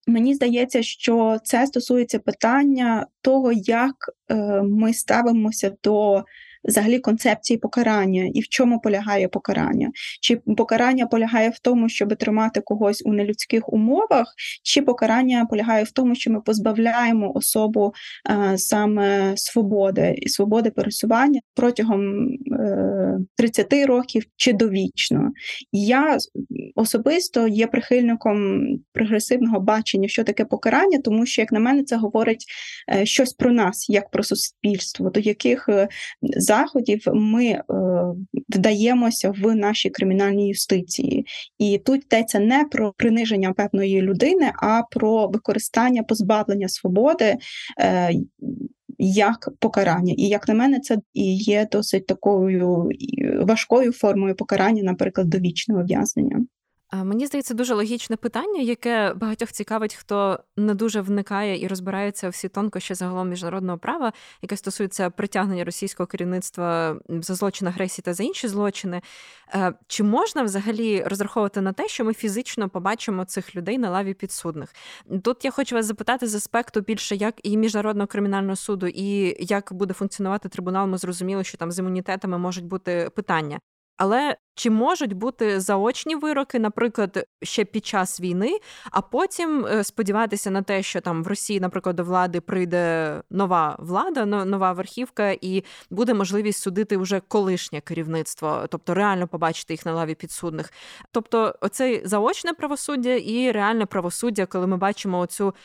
мені 0.08 0.36
здається, 0.36 0.84
що 0.84 1.38
це 1.44 1.68
стосується 1.68 2.20
питання 2.20 3.08
того, 3.22 3.52
як 3.52 3.96
е, 4.32 4.36
ми 4.62 4.94
ставимося 4.94 5.72
до 5.84 6.24
взагалі 6.64 7.00
концепції 7.00 7.58
покарання 7.58 8.32
і 8.34 8.42
в 8.42 8.48
чому 8.48 8.80
полягає 8.80 9.28
покарання? 9.28 9.92
Чи 10.22 10.36
покарання 10.36 11.08
полягає 11.08 11.50
в 11.50 11.60
тому, 11.60 11.90
щоб 11.90 12.16
тримати 12.16 12.62
когось 12.62 13.02
у 13.06 13.14
нелюдських 13.14 13.74
умовах, 13.74 14.34
чи 14.64 14.82
покарання 14.82 15.46
полягає 15.46 15.84
в 15.84 15.92
тому, 15.92 16.16
що 16.16 16.32
ми 16.32 16.42
позбавляємо 16.42 17.32
особу 17.36 17.94
а, 18.26 18.58
саме 18.58 19.34
свободи 19.38 20.16
і 20.18 20.30
свободи 20.30 20.72
пересування 20.72 21.40
протягом 21.56 22.28
е, 22.28 22.49
30 23.36 23.74
років 23.74 24.24
чи 24.36 24.54
довічно? 24.54 25.32
Я 25.72 26.18
особисто 26.76 27.48
є 27.48 27.68
прихильником 27.68 28.68
прогресивного 28.94 29.60
бачення, 29.60 30.08
що 30.08 30.24
таке 30.24 30.46
покарання, 30.46 31.00
тому 31.04 31.26
що, 31.26 31.42
як 31.42 31.52
на 31.52 31.60
мене, 31.60 31.84
це 31.84 31.96
говорить 31.96 32.46
е, 32.94 33.06
щось 33.06 33.34
про 33.34 33.52
нас, 33.52 33.90
як 33.90 34.10
про 34.10 34.24
суспільство, 34.24 35.10
до 35.10 35.20
яких 35.20 35.70
е, 35.70 35.88
заходів 36.22 37.02
ми 37.14 37.46
е, 37.46 37.64
вдаємося 38.50 39.32
в 39.32 39.56
нашій 39.56 39.90
кримінальній 39.90 40.48
юстиції, 40.48 41.26
і 41.58 41.82
тут 41.86 42.04
йдеться 42.06 42.40
не 42.40 42.66
про 42.72 42.94
приниження 42.98 43.54
певної 43.54 44.02
людини, 44.02 44.52
а 44.62 44.82
про 44.92 45.28
використання 45.28 46.04
позбавлення 46.04 46.70
свободи. 46.70 47.38
Як 49.02 49.50
покарання, 49.60 50.14
і 50.18 50.24
як 50.24 50.48
на 50.48 50.54
мене, 50.54 50.80
це 50.80 50.98
і 51.14 51.36
є 51.36 51.68
досить 51.72 52.08
такою 52.08 52.90
важкою 53.42 53.92
формою 53.92 54.36
покарання, 54.36 54.84
наприклад, 54.84 55.30
довічного 55.30 55.82
ув'язнення. 55.82 56.46
Мені 56.94 57.28
здається, 57.28 57.54
дуже 57.54 57.74
логічне 57.74 58.16
питання, 58.16 58.62
яке 58.62 59.14
багатьох 59.14 59.52
цікавить, 59.52 59.96
хто 59.96 60.40
не 60.58 60.74
дуже 60.74 61.02
вникає 61.02 61.62
і 61.62 61.68
розбирається 61.68 62.28
у 62.28 62.30
всі 62.30 62.50
тонкощі 62.50 62.94
загалом 62.94 63.30
міжнародного 63.30 63.78
права, 63.78 64.14
яке 64.42 64.58
стосується 64.58 65.10
притягнення 65.10 65.64
російського 65.64 66.08
керівництва 66.08 66.96
за 67.10 67.36
злочин 67.36 67.68
агресії 67.68 68.04
та 68.04 68.14
за 68.14 68.24
інші 68.24 68.48
злочини. 68.48 69.02
Е, 69.54 69.74
чи 69.88 70.04
можна 70.04 70.44
взагалі 70.44 71.04
розраховувати 71.04 71.62
на 71.62 71.74
те, 71.74 71.88
що 71.88 72.06
ми 72.06 72.14
фізично 72.14 72.70
побачимо 72.70 73.26
цих 73.26 73.56
людей 73.56 73.78
на 73.78 73.90
лаві 73.90 74.14
підсудних? 74.14 74.74
Тут 75.24 75.46
я 75.46 75.52
хочу 75.52 75.76
вас 75.76 75.86
запитати 75.86 76.28
з 76.28 76.36
аспекту 76.36 76.82
більше 76.82 77.16
як 77.16 77.36
і 77.44 77.58
міжнародного 77.58 78.08
кримінального 78.08 78.56
суду, 78.56 78.88
і 78.88 79.36
як 79.46 79.74
буде 79.74 79.94
функціонувати 79.94 80.50
трибунал. 80.50 80.88
Ми 80.88 80.98
зрозуміли, 80.98 81.44
що 81.44 81.58
там 81.58 81.72
з 81.72 81.80
імунітетами 81.80 82.38
можуть 82.38 82.66
бути 82.66 83.12
питання. 83.16 83.60
Але 84.00 84.38
чи 84.56 84.70
можуть 84.70 85.14
бути 85.14 85.60
заочні 85.60 86.16
вироки, 86.16 86.60
наприклад, 86.60 87.26
ще 87.44 87.66
під 87.66 87.86
час 87.86 88.22
війни, 88.22 88.60
а 88.92 89.02
потім 89.02 89.66
е, 89.66 89.84
сподіватися 89.84 90.52
на 90.52 90.62
те, 90.62 90.84
що 90.84 91.02
там 91.02 91.24
в 91.24 91.28
Росії, 91.28 91.60
наприклад, 91.60 91.96
до 91.96 92.04
влади 92.04 92.42
прийде 92.42 93.22
нова 93.30 93.76
влада, 93.80 94.26
нова 94.26 94.72
верхівка, 94.72 95.32
і 95.42 95.64
буде 95.90 96.14
можливість 96.14 96.62
судити 96.62 96.98
вже 96.98 97.20
колишнє 97.20 97.82
керівництво, 97.82 98.66
тобто 98.70 98.94
реально 98.94 99.28
побачити 99.28 99.74
їх 99.74 99.86
на 99.86 99.94
лаві 99.94 100.16
підсудних. 100.16 100.74
Тобто, 101.12 101.56
оце 101.62 102.02
заочне 102.06 102.54
правосуддя 102.54 103.16
і 103.16 103.52
реальне 103.52 103.86
правосуддя, 103.86 104.46
коли 104.46 104.68
ми 104.68 104.78
бачимо 104.78 105.20
оцю. 105.20 105.56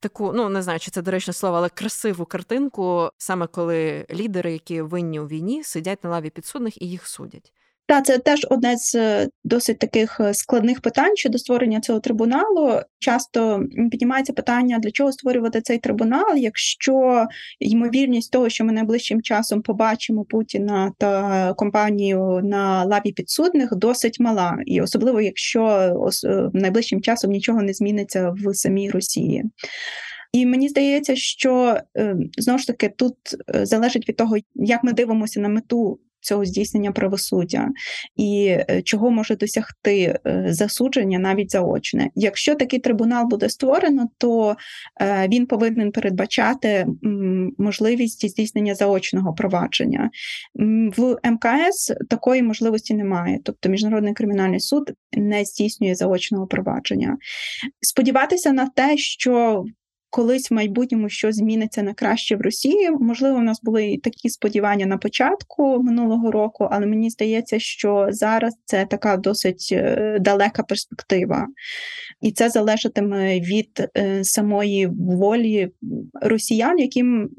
Таку, 0.00 0.32
ну 0.32 0.48
не 0.48 0.62
знаю, 0.62 0.78
чи 0.78 0.90
це 0.90 1.02
доречне 1.02 1.32
слово, 1.32 1.56
але 1.56 1.68
красиву 1.68 2.24
картинку, 2.24 3.10
саме 3.18 3.46
коли 3.46 4.06
лідери, 4.10 4.52
які 4.52 4.82
винні 4.82 5.20
у 5.20 5.26
війні, 5.26 5.64
сидять 5.64 6.04
на 6.04 6.10
лаві 6.10 6.30
підсудних 6.30 6.82
і 6.82 6.88
їх 6.88 7.06
судять. 7.06 7.52
Та 7.90 8.00
це 8.00 8.18
теж 8.18 8.46
одне 8.50 8.76
з 8.76 8.94
е, 8.94 9.28
досить 9.44 9.78
таких 9.78 10.20
е, 10.20 10.34
складних 10.34 10.80
питань 10.80 11.16
щодо 11.16 11.38
створення 11.38 11.80
цього 11.80 12.00
трибуналу. 12.00 12.80
Часто 12.98 13.62
піднімається 13.90 14.32
питання, 14.32 14.78
для 14.78 14.90
чого 14.90 15.12
створювати 15.12 15.60
цей 15.60 15.78
трибунал, 15.78 16.36
якщо 16.36 17.26
ймовірність 17.60 18.32
того, 18.32 18.48
що 18.48 18.64
ми 18.64 18.72
найближчим 18.72 19.22
часом 19.22 19.62
побачимо 19.62 20.24
Путіна 20.24 20.92
та 20.98 21.54
компанію 21.54 22.40
на 22.44 22.84
лаві 22.84 23.12
підсудних, 23.12 23.76
досить 23.76 24.20
мала, 24.20 24.58
і 24.66 24.80
особливо 24.80 25.20
якщо 25.20 25.66
е, 26.24 26.50
найближчим 26.52 27.02
часом 27.02 27.30
нічого 27.30 27.62
не 27.62 27.72
зміниться 27.72 28.34
в 28.36 28.54
самій 28.54 28.90
Росії. 28.90 29.44
І 30.32 30.46
мені 30.46 30.68
здається, 30.68 31.16
що 31.16 31.80
знову 32.38 32.58
ж 32.58 32.66
таки 32.66 32.88
тут 32.88 33.16
залежить 33.62 34.08
від 34.08 34.16
того, 34.16 34.36
як 34.54 34.84
ми 34.84 34.92
дивимося 34.92 35.40
на 35.40 35.48
мету 35.48 35.98
цього 36.20 36.44
здійснення 36.44 36.92
правосуддя 36.92 37.68
і 38.16 38.46
е, 38.48 38.82
чого 38.84 39.10
може 39.10 39.36
досягти 39.36 40.18
е, 40.26 40.44
засудження 40.48 41.18
навіть 41.18 41.50
заочне. 41.50 42.10
Якщо 42.14 42.54
такий 42.54 42.78
трибунал 42.78 43.26
буде 43.26 43.48
створено, 43.48 44.08
то 44.18 44.56
е, 45.00 45.28
він 45.28 45.46
повинен 45.46 45.92
передбачати 45.92 46.86
можливість 47.58 48.28
здійснення 48.28 48.74
заочного 48.74 49.34
провадження. 49.34 50.10
В 50.96 51.16
МКС 51.24 51.92
такої 52.10 52.42
можливості 52.42 52.94
немає, 52.94 53.38
тобто 53.44 53.68
Міжнародний 53.68 54.14
кримінальний 54.14 54.60
суд 54.60 54.92
не 55.12 55.44
здійснює 55.44 55.94
заочного 55.94 56.46
провадження. 56.46 57.16
Сподіватися 57.80 58.52
на 58.52 58.68
те, 58.68 58.96
що 58.96 59.64
колись 60.10 60.50
в 60.50 60.54
майбутньому 60.54 61.08
щось 61.08 61.36
зміниться 61.36 61.82
на 61.82 61.94
краще 61.94 62.36
в 62.36 62.40
Росії. 62.40 62.90
Можливо, 62.90 63.38
у 63.38 63.42
нас 63.42 63.62
були 63.62 63.98
такі 64.02 64.28
сподівання 64.28 64.86
на 64.86 64.98
початку 64.98 65.82
минулого 65.82 66.30
року, 66.30 66.68
але 66.70 66.86
мені 66.86 67.10
здається, 67.10 67.58
що 67.58 68.06
зараз 68.10 68.56
це 68.64 68.86
така 68.86 69.16
досить 69.16 69.68
е, 69.72 70.18
далека 70.20 70.62
перспектива, 70.62 71.48
і 72.22 72.32
це 72.32 72.50
залежатиме 72.50 73.40
від 73.40 73.88
е, 73.96 74.24
самої 74.24 74.86
волі 74.98 75.70
росіян, 76.22 76.78
яким 76.78 77.30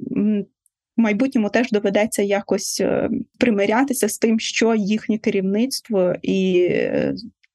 в 0.98 1.02
майбутньому 1.02 1.50
теж 1.50 1.72
доведеться 1.72 2.22
якось 2.22 2.82
е, 2.82 3.10
примирятися 3.40 4.10
з 4.10 4.18
тим, 4.18 4.40
що 4.40 4.76
їхнє 4.76 5.18
керівництво 5.18 6.14
і 6.22 6.70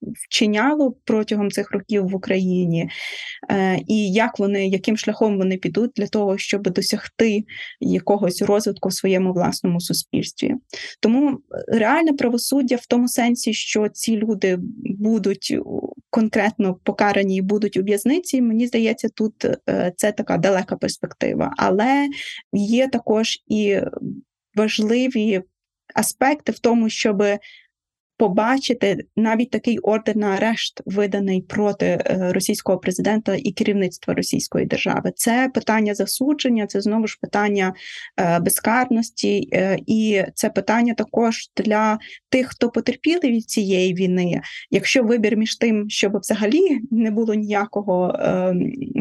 вчиняло 0.03 0.97
протягом 1.05 1.51
цих 1.51 1.73
років 1.73 2.09
в 2.09 2.15
Україні, 2.15 2.91
е, 3.51 3.79
і 3.89 4.13
як 4.13 4.39
вони, 4.39 4.69
яким 4.69 4.97
шляхом 4.97 5.39
вони 5.39 5.57
підуть 5.57 5.91
для 5.97 6.07
того, 6.07 6.39
щоб 6.39 6.63
досягти 6.63 7.45
якогось 7.81 8.43
розвитку 8.43 8.89
в 8.89 8.93
своєму 8.93 9.33
власному 9.33 9.81
суспільстві. 9.81 10.55
Тому 11.01 11.39
реальне 11.69 12.13
правосуддя 12.13 12.77
в 12.77 12.87
тому 12.87 13.09
сенсі, 13.09 13.55
що 13.55 13.89
ці 13.89 14.17
люди 14.17 14.59
будуть 14.99 15.59
конкретно 16.11 16.75
покарані 16.75 17.37
і 17.37 17.43
будуть 17.43 17.77
у 17.77 17.83
в'язниці, 17.83 18.43
мені 18.43 18.67
здається, 18.67 19.09
тут 19.09 19.45
е, 19.45 19.93
це 19.97 20.13
така 20.13 20.37
далека 20.37 20.77
перспектива, 20.77 21.53
але 21.57 22.09
є 22.53 22.89
також 22.89 23.39
і 23.47 23.81
важливі 24.55 25.43
аспекти 25.95 26.53
в 26.53 26.59
тому, 26.59 26.89
щоб 26.89 27.23
побачити 28.17 29.05
навіть 29.17 29.51
такий 29.51 29.79
ордер 29.79 30.17
на 30.17 30.27
арешт, 30.27 30.81
виданий 30.87 31.41
проти 31.43 31.87
е, 31.87 32.31
російського 32.33 32.79
президента 32.79 33.35
і 33.35 33.53
керівництва 33.53 34.15
Російської 34.15 34.67
держави. 34.67 35.13
Це 35.17 35.51
питання 35.55 35.95
засудження, 35.95 36.67
це 36.67 36.81
знову 36.81 37.07
ж 37.07 37.19
питання 37.21 37.75
е, 38.21 38.39
безкарності, 38.41 39.49
е, 39.53 39.79
і 39.87 40.23
це 40.35 40.49
питання 40.51 40.95
також 40.95 41.51
для 41.57 41.99
тих, 42.29 42.47
хто 42.49 42.71
потерпіли 42.71 43.21
від 43.31 43.51
цієї 43.51 43.95
війни. 43.95 44.41
Якщо 44.71 45.03
вибір 45.03 45.37
між 45.37 45.57
тим, 45.57 45.91
щоб 45.91 46.19
взагалі 46.19 46.81
не 46.91 47.11
було 47.11 47.35
ніякого 47.35 48.19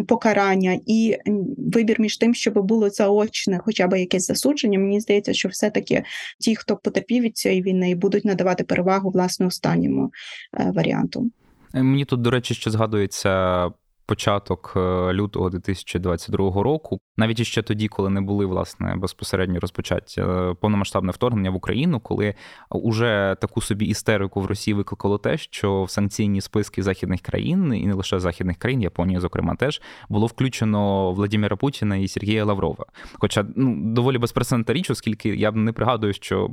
покарання, 0.08 0.80
і 0.86 1.18
вибір 1.58 2.02
між 2.02 2.18
тим, 2.18 2.34
щоб 2.34 2.66
було 2.66 2.90
заочне, 2.90 3.60
хоча 3.64 3.88
б 3.88 4.00
якесь 4.00 4.28
засудження, 4.28 4.80
мені 4.80 5.00
здається, 5.00 5.34
що 5.34 5.50
все 5.50 5.70
таки 5.70 6.04
ті, 6.40 6.56
хто 6.56 6.78
потерпів 6.78 7.24
від 7.24 7.38
цієї 7.38 7.62
війни, 7.62 7.96
будуть 7.96 8.26
надавати 8.26 8.64
перевагу 8.64 9.05
увагу 9.06 9.12
власне 9.12 9.46
останньому 9.46 10.12
е, 10.60 10.72
варіанту. 10.72 11.32
Е, 11.74 11.84
мені 11.84 12.06
тут, 12.06 12.22
до 12.22 12.32
речі, 12.32 12.54
ще 12.54 12.72
згадується 12.72 13.72
початок 14.08 14.74
е, 14.76 15.14
лютого 15.14 15.50
2022 15.50 16.64
року, 16.64 17.00
навіть 17.18 17.40
іще 17.40 17.62
тоді, 17.62 17.88
коли 17.88 18.10
не 18.10 18.22
були 18.22 18.46
власне 18.46 18.96
безпосередньо 18.96 19.60
розпочаті 19.60 20.24
повномасштабне 20.62 21.12
вторгнення 21.12 21.50
в 21.50 21.56
Україну, 21.56 22.00
коли 22.00 22.34
уже 22.70 23.38
таку 23.42 23.62
собі 23.62 23.86
істерику 23.86 24.42
в 24.42 24.46
Росії 24.46 24.76
викликало 24.76 25.18
те, 25.18 25.38
що 25.38 25.84
в 25.84 25.90
санкційні 25.90 26.42
списки 26.42 26.84
західних 26.84 27.22
країн 27.22 27.74
і 27.74 27.88
не 27.88 27.94
лише 27.94 28.20
західних 28.20 28.58
країн, 28.58 28.82
Японії, 28.82 29.20
зокрема, 29.20 29.56
теж 29.56 29.82
було 30.10 30.28
включено 30.28 31.12
Владимира 31.12 31.56
Путіна 31.56 31.96
і 31.96 32.08
Сергія 32.08 32.46
Лаврова. 32.46 32.86
Хоча 33.14 33.46
ну 33.56 33.94
доволі 33.94 34.18
безпрецедентна 34.18 34.74
річ, 34.74 34.90
оскільки 34.90 35.30
я 35.30 35.52
не 35.52 35.72
пригадую, 35.72 36.14
що 36.14 36.50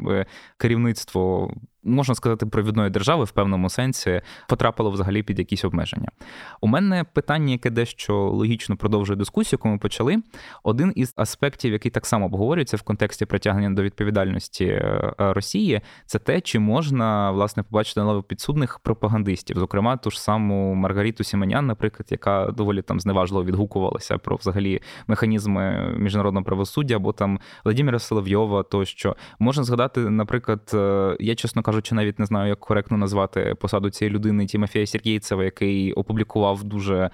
керівництво 0.59 1.55
можна 1.85 2.15
сказати, 2.15 2.47
провідної 2.47 2.91
держави 2.91 3.25
в 3.25 3.31
певному 3.31 3.71
сенсі 3.71 4.21
потрапило 4.49 4.91
взагалі 4.91 5.23
під 5.23 5.39
якісь 5.39 5.65
обмеження. 5.65 6.09
У 6.61 6.67
мене 6.67 7.05
питання, 7.05 7.53
яке 7.53 7.71
дещо 7.71 8.15
логічно 8.15 8.77
продовжує 8.77 9.17
дискусію, 9.17 9.59
яку 9.59 9.69
ми 9.69 9.79
почали. 9.79 10.23
Один 10.63 10.93
із 10.97 11.15
аспектів, 11.17 11.73
який 11.73 11.91
так 11.91 12.07
само 12.07 12.27
обговорюється 12.27 12.77
в 12.77 12.83
контексті 12.83 13.27
притягнення 13.27 13.71
до 13.71 13.83
відповідальності 13.83 14.65
е, 14.65 15.15
Росії, 15.19 15.81
це 16.07 16.19
те, 16.19 16.41
чи 16.41 16.59
можна 16.59 17.31
власне 17.31 17.63
побачити 17.63 18.01
нових 18.01 18.25
підсудних 18.25 18.79
пропагандистів, 18.79 19.59
зокрема 19.59 19.97
ту 19.97 20.11
ж 20.11 20.23
саму 20.23 20.75
Маргаріту 20.75 21.25
Сіменян, 21.25 21.67
наприклад, 21.67 22.07
яка 22.11 22.47
доволі 22.47 22.83
там 22.83 23.01
зневажливо 23.01 23.45
відгукувалася 23.45 24.19
про 24.19 24.37
взагалі 24.37 24.81
механізми 25.07 25.95
міжнародного 25.99 26.45
правосуддя, 26.45 26.97
або 26.97 27.13
там 27.13 27.41
Владимира 27.65 27.99
Соловйова, 27.99 28.63
тощо 28.63 29.17
можна 29.39 29.65
згадати, 29.65 30.01
наприклад, 30.01 30.71
е, 30.75 31.17
я 31.21 31.35
чесно 31.35 31.63
кажучи, 31.63 31.72
кажучи, 31.73 31.95
навіть 31.95 32.19
не 32.19 32.27
знаю, 32.27 32.49
як 32.49 32.61
коректно 32.61 32.97
назвати 32.97 33.55
посаду 33.61 33.91
цієї 33.91 34.15
людини 34.15 34.47
Тімофія 34.47 34.87
Сергійцева, 34.87 35.45
який 35.45 35.93
опублікував 35.93 36.65
дуже 36.65 37.11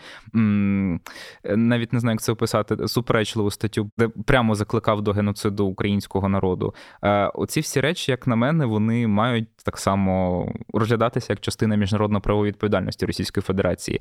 навіть 1.44 1.92
не 1.92 2.00
знаю, 2.00 2.14
як 2.14 2.22
це 2.22 2.32
описати, 2.32 2.88
суперечливу 2.88 3.50
статтю, 3.50 3.90
де 3.98 4.08
прямо 4.08 4.54
закликав 4.54 5.02
до 5.02 5.12
геноциду 5.12 5.66
українського 5.66 6.28
народу. 6.28 6.74
Е, 7.02 7.26
оці 7.26 7.60
всі 7.60 7.80
речі, 7.80 8.10
як 8.10 8.26
на 8.26 8.36
мене, 8.36 8.66
вони 8.66 9.06
мають 9.06 9.48
так 9.64 9.78
само 9.78 10.46
розглядатися 10.74 11.32
як 11.32 11.40
частина 11.40 11.76
міжнародно-правової 11.76 12.48
відповідальності 12.48 13.06
Російської 13.06 13.42
Федерації. 13.42 14.00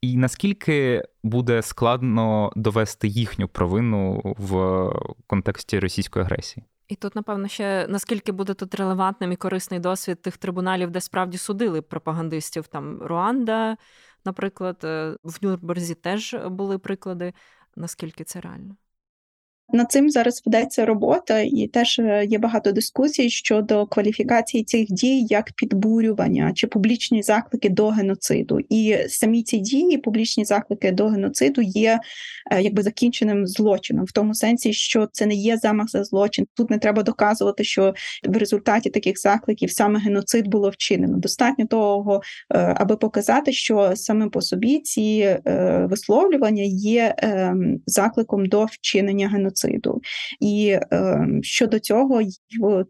І 0.00 0.16
наскільки 0.16 1.02
буде 1.22 1.62
складно 1.62 2.52
довести 2.56 3.08
їхню 3.08 3.48
провину 3.48 4.20
в 4.24 4.88
контексті 5.26 5.78
російської 5.78 6.24
агресії? 6.24 6.64
І 6.90 6.94
тут, 6.96 7.16
напевно, 7.16 7.48
ще 7.48 7.86
наскільки 7.88 8.32
буде 8.32 8.54
тут 8.54 8.74
релевантним 8.74 9.32
і 9.32 9.36
корисний 9.36 9.80
досвід 9.80 10.22
тих 10.22 10.36
трибуналів, 10.36 10.90
де 10.90 11.00
справді 11.00 11.38
судили 11.38 11.82
пропагандистів, 11.82 12.66
там 12.66 13.02
Руанда, 13.02 13.76
наприклад, 14.24 14.80
е, 14.84 15.16
в 15.24 15.38
Нюрнберзі 15.42 15.94
теж 15.94 16.36
були 16.46 16.78
приклади. 16.78 17.32
Наскільки 17.76 18.24
це 18.24 18.40
реально? 18.40 18.76
Над 19.72 19.90
цим 19.90 20.10
зараз 20.10 20.42
ведеться 20.46 20.86
робота, 20.86 21.40
і 21.40 21.66
теж 21.66 21.98
е, 21.98 22.26
є 22.28 22.38
багато 22.38 22.72
дискусій 22.72 23.30
щодо 23.30 23.86
кваліфікації 23.86 24.64
цих 24.64 24.86
дій 24.92 25.26
як 25.30 25.52
підбурювання 25.52 26.52
чи 26.54 26.66
публічні 26.66 27.22
заклики 27.22 27.68
до 27.68 27.88
геноциду. 27.88 28.58
І 28.68 28.96
самі 29.08 29.42
ці 29.42 29.58
дії, 29.58 29.98
публічні 29.98 30.44
заклики 30.44 30.92
до 30.92 31.08
геноциду, 31.08 31.62
є 31.62 32.00
е, 32.52 32.62
якби 32.62 32.82
закінченим 32.82 33.46
злочином, 33.46 34.04
в 34.04 34.12
тому 34.12 34.34
сенсі, 34.34 34.72
що 34.72 35.08
це 35.12 35.26
не 35.26 35.34
є 35.34 35.56
замах 35.56 35.88
за 35.88 36.04
злочин. 36.04 36.46
Тут 36.56 36.70
не 36.70 36.78
треба 36.78 37.02
доказувати, 37.02 37.64
що 37.64 37.94
в 38.28 38.36
результаті 38.36 38.90
таких 38.90 39.20
закликів 39.20 39.70
саме 39.70 40.00
геноцид 40.00 40.48
було 40.48 40.70
вчинено. 40.70 41.18
Достатньо 41.18 41.66
того, 41.66 42.20
е, 42.54 42.74
аби 42.76 42.96
показати, 42.96 43.52
що 43.52 43.92
саме 43.94 44.28
по 44.28 44.40
собі 44.40 44.78
ці 44.78 45.38
висловлювання 45.84 46.62
є 46.66 47.14
ем, 47.18 47.80
закликом 47.86 48.46
до 48.46 48.64
вчинення 48.64 49.28
геноциду 49.28 49.59
геноциду. 49.68 50.00
І 50.40 50.78
е, 50.92 51.26
щодо 51.42 51.78
цього, 51.78 52.22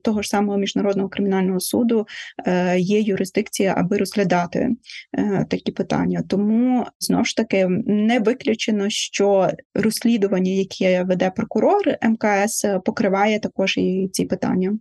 того 0.02 0.22
ж 0.22 0.28
самого 0.28 0.58
міжнародного 0.58 1.08
кримінального 1.08 1.60
суду 1.60 2.06
е, 2.46 2.78
є 2.78 3.00
юрисдикція, 3.00 3.74
аби 3.76 3.96
розглядати 3.96 4.70
е, 5.18 5.46
такі 5.50 5.72
питання. 5.72 6.22
Тому 6.28 6.86
знову 6.98 7.24
ж 7.24 7.36
таки 7.36 7.66
не 7.86 8.18
виключено, 8.18 8.90
що 8.90 9.50
розслідування, 9.74 10.52
яке 10.52 11.02
веде 11.02 11.30
прокурор 11.36 11.82
МКС, 12.02 12.64
покриває 12.84 13.40
також 13.40 13.76
і 13.76 14.08
ці 14.12 14.24
питання. 14.24 14.78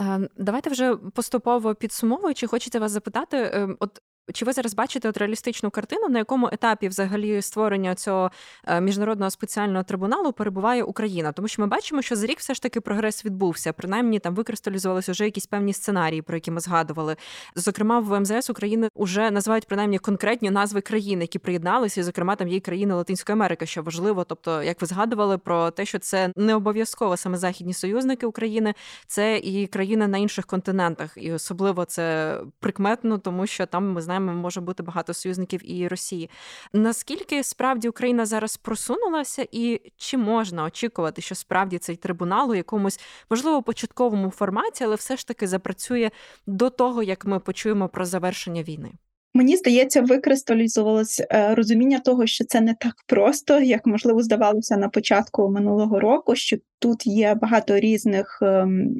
Е, 0.00 0.28
давайте 0.38 0.70
вже 0.70 0.96
поступово 0.96 1.74
підсумовуючи, 1.74 2.46
хочеться 2.46 2.80
вас 2.80 2.92
запитати, 2.92 3.36
е, 3.36 3.68
от 3.80 4.00
чи 4.32 4.44
ви 4.44 4.52
зараз 4.52 4.74
бачите 4.74 5.08
от 5.08 5.16
реалістичну 5.16 5.70
картину, 5.70 6.08
на 6.08 6.18
якому 6.18 6.48
етапі 6.52 6.88
взагалі 6.88 7.42
створення 7.42 7.94
цього 7.94 8.30
е, 8.66 8.80
міжнародного 8.80 9.30
спеціального 9.30 9.84
трибуналу 9.84 10.32
перебуває 10.32 10.82
Україна? 10.82 11.32
Тому 11.32 11.48
що 11.48 11.62
ми 11.62 11.68
бачимо, 11.68 12.02
що 12.02 12.16
за 12.16 12.26
рік 12.26 12.38
все 12.38 12.54
ж 12.54 12.62
таки 12.62 12.80
прогрес 12.80 13.24
відбувся. 13.24 13.72
Принаймні 13.72 14.18
там 14.18 14.34
викристалізувалися 14.34 15.12
вже 15.12 15.24
якісь 15.24 15.46
певні 15.46 15.72
сценарії, 15.72 16.22
про 16.22 16.36
які 16.36 16.50
ми 16.50 16.60
згадували. 16.60 17.16
Зокрема, 17.54 18.00
в 18.00 18.20
МЗС 18.20 18.50
України 18.50 18.88
вже 18.96 19.30
називають 19.30 19.66
принаймні 19.66 19.98
конкретні 19.98 20.50
назви 20.50 20.80
країн, 20.80 21.20
які 21.20 21.38
приєдналися, 21.38 22.00
і 22.00 22.04
зокрема 22.04 22.36
там 22.36 22.48
є 22.48 22.60
країни 22.60 22.94
Латинської 22.94 23.34
Америки, 23.34 23.66
що 23.66 23.82
важливо. 23.82 24.24
Тобто, 24.24 24.62
як 24.62 24.80
ви 24.80 24.86
згадували 24.86 25.38
про 25.38 25.70
те, 25.70 25.84
що 25.84 25.98
це 25.98 26.32
не 26.36 26.54
обов'язково 26.54 27.16
саме 27.16 27.38
західні 27.38 27.74
союзники 27.74 28.26
України, 28.26 28.74
це 29.06 29.38
і 29.38 29.66
країни 29.66 30.08
на 30.08 30.18
інших 30.18 30.46
континентах, 30.46 31.12
і 31.16 31.32
особливо 31.32 31.84
це 31.84 32.38
прикметно, 32.60 33.18
тому 33.18 33.46
що 33.46 33.66
там 33.66 33.92
ми 33.92 34.02
знаємо 34.02 34.13
знаємо, 34.14 34.40
може 34.42 34.60
бути 34.60 34.82
багато 34.82 35.14
союзників 35.14 35.60
і 35.70 35.88
Росії. 35.88 36.30
Наскільки 36.72 37.44
справді 37.44 37.88
Україна 37.88 38.26
зараз 38.26 38.56
просунулася, 38.56 39.46
і 39.52 39.92
чи 39.96 40.16
можна 40.16 40.64
очікувати, 40.64 41.22
що 41.22 41.34
справді 41.34 41.78
цей 41.78 41.96
трибунал 41.96 42.50
у 42.50 42.54
якомусь 42.54 43.00
можливо 43.30 43.62
початковому 43.62 44.30
форматі, 44.30 44.84
але 44.84 44.96
все 44.96 45.16
ж 45.16 45.26
таки 45.26 45.46
запрацює 45.46 46.10
до 46.46 46.70
того, 46.70 47.02
як 47.02 47.24
ми 47.24 47.40
почуємо 47.40 47.88
про 47.88 48.04
завершення 48.04 48.62
війни? 48.62 48.92
Мені 49.36 49.56
здається, 49.56 50.00
викристалізувалось 50.00 51.22
е, 51.30 51.54
розуміння 51.54 51.98
того, 51.98 52.26
що 52.26 52.44
це 52.44 52.60
не 52.60 52.74
так 52.80 52.94
просто, 53.06 53.60
як 53.60 53.86
можливо 53.86 54.22
здавалося 54.22 54.76
на 54.76 54.88
початку 54.88 55.48
минулого 55.50 56.00
року. 56.00 56.34
Що 56.34 56.56
тут 56.78 57.06
є 57.06 57.34
багато 57.34 57.78
різних 57.78 58.38
ем, 58.42 58.94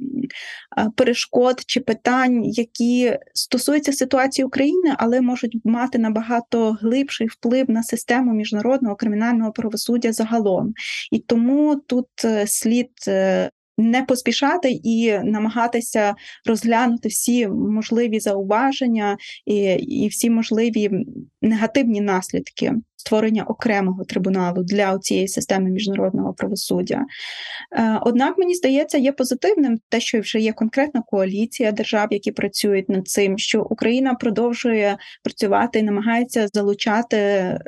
перешкод 0.96 1.60
чи 1.66 1.80
питань, 1.80 2.44
які 2.44 3.18
стосуються 3.34 3.92
ситуації 3.92 4.44
України, 4.44 4.94
але 4.98 5.20
можуть 5.20 5.56
мати 5.64 5.98
набагато 5.98 6.72
глибший 6.72 7.26
вплив 7.26 7.70
на 7.70 7.82
систему 7.82 8.32
міжнародного 8.32 8.96
кримінального 8.96 9.52
правосуддя 9.52 10.12
загалом. 10.12 10.74
І 11.12 11.18
тому 11.18 11.76
тут 11.86 12.08
е, 12.24 12.46
слід 12.46 12.90
е, 13.08 13.50
не 13.78 14.02
поспішати 14.02 14.70
і 14.70 15.18
намагатися 15.18 16.14
розглянути 16.46 17.08
всі 17.08 17.48
можливі 17.48 18.20
зауваження 18.20 19.16
і, 19.46 19.56
і 19.74 20.08
всі 20.08 20.30
можливі 20.30 20.90
негативні 21.42 22.00
наслідки 22.00 22.72
створення 23.04 23.42
окремого 23.42 24.04
трибуналу 24.04 24.62
для 24.62 24.98
цієї 24.98 25.28
системи 25.28 25.70
міжнародного 25.70 26.34
правосуддя. 26.34 27.04
Е, 27.76 27.98
однак 28.02 28.38
мені 28.38 28.54
здається, 28.54 28.98
є 28.98 29.12
позитивним 29.12 29.78
те, 29.88 30.00
що 30.00 30.20
вже 30.20 30.40
є 30.40 30.52
конкретна 30.52 31.02
коаліція 31.06 31.72
держав, 31.72 32.08
які 32.10 32.32
працюють 32.32 32.88
над 32.88 33.08
цим, 33.08 33.38
що 33.38 33.62
Україна 33.62 34.14
продовжує 34.14 34.96
працювати 35.22 35.78
і 35.78 35.82
намагається 35.82 36.48
залучати 36.52 37.16
е, 37.16 37.60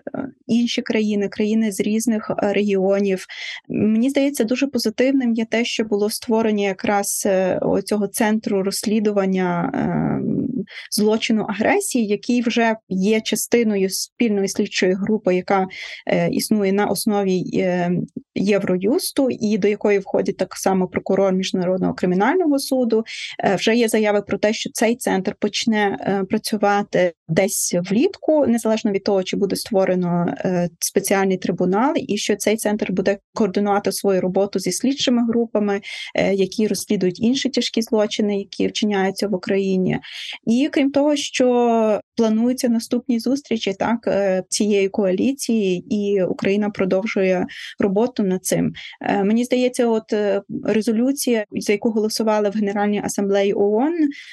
інші 0.46 0.82
країни, 0.82 1.28
країни 1.28 1.72
з 1.72 1.80
різних 1.80 2.30
е, 2.30 2.52
регіонів. 2.52 3.26
Мені 3.68 4.10
здається, 4.10 4.44
дуже 4.44 4.66
позитивним 4.66 5.34
є 5.34 5.44
те, 5.44 5.64
що 5.64 5.84
було 5.84 6.10
створення 6.10 6.64
якраз 6.64 7.28
цього 7.84 8.06
центру 8.08 8.62
розслідування 8.62 9.72
ем, 9.74 10.46
злочину 10.90 11.42
агресії, 11.42 12.06
який 12.06 12.42
вже 12.42 12.76
є 12.88 13.20
частиною 13.20 13.90
спільної 13.90 14.48
слідчої 14.48 14.92
групи, 14.92 15.34
яка 15.34 15.66
е, 16.06 16.28
існує 16.30 16.72
на 16.72 16.86
основі 16.86 17.44
е, 17.54 17.90
Євроюсту, 18.36 19.28
і 19.30 19.58
до 19.58 19.68
якої 19.68 19.98
входить 19.98 20.36
так 20.36 20.56
само 20.56 20.88
прокурор 20.88 21.32
міжнародного 21.32 21.94
кримінального 21.94 22.58
суду. 22.58 23.04
Е, 23.44 23.54
вже 23.56 23.76
є 23.76 23.88
заяви 23.88 24.22
про 24.22 24.38
те, 24.38 24.52
що 24.52 24.70
цей 24.72 24.96
центр 24.96 25.34
почне 25.40 25.98
е, 26.00 26.24
працювати 26.24 27.12
десь 27.28 27.74
влітку, 27.90 28.46
незалежно 28.46 28.92
від 28.92 29.04
того, 29.04 29.22
чи 29.22 29.36
буде 29.36 29.56
створено 29.56 30.34
е, 30.38 30.68
спеціальний 30.80 31.36
трибунал, 31.36 31.94
і 31.96 32.16
що 32.16 32.36
цей 32.36 32.56
центр 32.56 32.92
буде 32.92 33.18
координувати 33.34 33.92
свою 33.92 34.20
роботу 34.20 34.58
зі 34.58 34.72
слідчими 34.72 35.22
групами, 35.26 35.80
які 36.32 36.66
розслідують 36.66 37.20
інші 37.20 37.48
тяжкі 37.48 37.82
злочини, 37.82 38.38
які 38.38 38.68
вчиняються 38.68 39.28
в 39.28 39.34
Україні. 39.34 39.98
І 40.46 40.68
крім 40.72 40.90
того, 40.90 41.16
що 41.16 42.00
плануються 42.16 42.68
наступні 42.68 43.18
зустрічі 43.18 43.74
так 43.78 44.08
цієї 44.48 44.88
коаліції, 44.88 45.86
і 45.90 46.22
Україна 46.22 46.70
продовжує 46.70 47.46
роботу 47.78 48.22
над 48.26 48.44
цим. 48.44 48.72
Е, 49.00 49.24
мені 49.24 49.44
здається, 49.44 49.86
от 49.86 50.12
е, 50.12 50.42
резолюція, 50.64 51.44
за 51.52 51.72
яку 51.72 51.90
голосували 51.90 52.50
в 52.50 52.52
Генеральній 52.52 53.02
асамблеї 53.04 53.54
ООН 53.54 53.92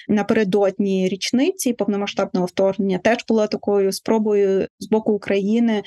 напередодні 0.09 1.07
річниці 1.07 1.73
повномасштабного 1.73 2.45
вторгнення, 2.45 2.97
теж 2.97 3.17
була 3.27 3.47
такою 3.47 3.91
спробою 3.91 4.67
з 4.79 4.89
боку 4.89 5.13
України 5.13 5.83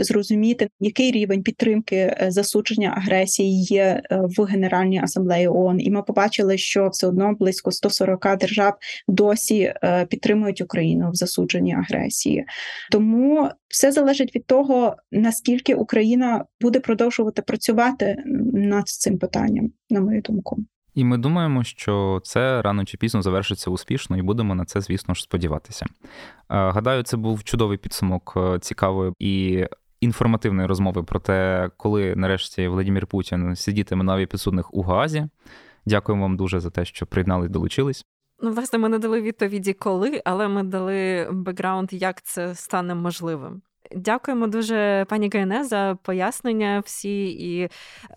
зрозуміти, 0.00 0.68
який 0.80 1.10
рівень 1.10 1.42
підтримки 1.42 2.16
засудження 2.28 2.94
агресії 2.96 3.62
є 3.62 4.02
в 4.10 4.42
Генеральній 4.42 4.98
асамблеї 4.98 5.48
ООН. 5.48 5.80
І 5.80 5.90
ми 5.90 6.02
побачили, 6.02 6.58
що 6.58 6.88
все 6.88 7.06
одно 7.06 7.34
близько 7.34 7.70
140 7.70 8.36
держав 8.38 8.74
досі 9.08 9.74
підтримують 10.08 10.60
Україну 10.60 11.10
в 11.10 11.14
засудженні 11.14 11.74
агресії. 11.74 12.44
Тому 12.90 13.50
все 13.74 13.92
залежить 13.92 14.36
від 14.36 14.46
того, 14.46 14.96
наскільки 15.12 15.74
Україна 15.74 16.44
буде 16.60 16.80
продовжувати 16.80 17.23
працювати 17.42 18.16
над 18.52 18.88
цим 18.88 19.18
питанням, 19.18 19.70
на 19.90 20.00
мою 20.00 20.20
думку. 20.20 20.64
І 20.94 21.04
ми 21.04 21.18
думаємо, 21.18 21.64
що 21.64 22.20
це 22.24 22.62
рано 22.62 22.84
чи 22.84 22.96
пізно 22.96 23.22
завершиться 23.22 23.70
успішно, 23.70 24.16
і 24.16 24.22
будемо 24.22 24.54
на 24.54 24.64
це, 24.64 24.80
звісно 24.80 25.14
ж, 25.14 25.22
сподіватися. 25.22 25.86
Гадаю, 26.48 27.02
це 27.02 27.16
був 27.16 27.44
чудовий 27.44 27.78
підсумок 27.78 28.34
е, 28.36 28.58
цікавої 28.58 29.12
і 29.18 29.64
інформативної 30.00 30.68
розмови 30.68 31.02
про 31.02 31.20
те, 31.20 31.70
коли 31.76 32.16
нарешті 32.16 32.68
Владимир 32.68 33.06
Путін 33.06 33.56
сидітиме 33.56 34.04
на 34.04 34.26
підсудних 34.26 34.74
у 34.74 34.82
Гаазі. 34.82 35.28
Дякуємо 35.86 36.22
вам 36.22 36.36
дуже 36.36 36.60
за 36.60 36.70
те, 36.70 36.84
що 36.84 37.06
приєднали 37.06 37.46
і 37.46 37.48
долучились. 37.48 38.04
Ну, 38.42 38.50
власне, 38.50 38.78
ми 38.78 38.88
не 38.88 38.98
дали 38.98 39.20
відповіді 39.20 39.72
коли, 39.72 40.22
але 40.24 40.48
ми 40.48 40.62
дали 40.62 41.28
бекграунд, 41.32 41.92
як 41.92 42.22
це 42.22 42.54
стане 42.54 42.94
можливим. 42.94 43.62
Дякуємо 43.92 44.46
дуже 44.46 45.06
пані 45.08 45.30
Гайне 45.34 45.64
за 45.64 45.96
пояснення 46.02 46.82
всі 46.86 47.26
і 47.26 47.68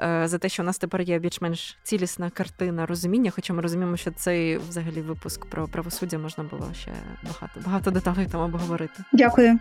е, 0.01 0.27
за 0.27 0.37
те, 0.37 0.49
що 0.49 0.63
у 0.63 0.65
нас 0.65 0.77
тепер 0.77 1.01
є 1.01 1.19
більш-менш 1.19 1.77
цілісна 1.83 2.29
картина 2.29 2.85
розуміння. 2.85 3.31
Хоча 3.35 3.53
ми 3.53 3.61
розуміємо, 3.61 3.97
що 3.97 4.11
цей 4.11 4.57
взагалі 4.57 5.01
випуск 5.01 5.45
про 5.45 5.67
правосуддя 5.67 6.17
можна 6.17 6.43
було 6.43 6.69
ще 6.73 6.91
багато 7.23 7.59
багато 7.65 7.91
деталей 7.91 8.25
там 8.25 8.41
обговорити. 8.41 9.03
Дякую. 9.13 9.59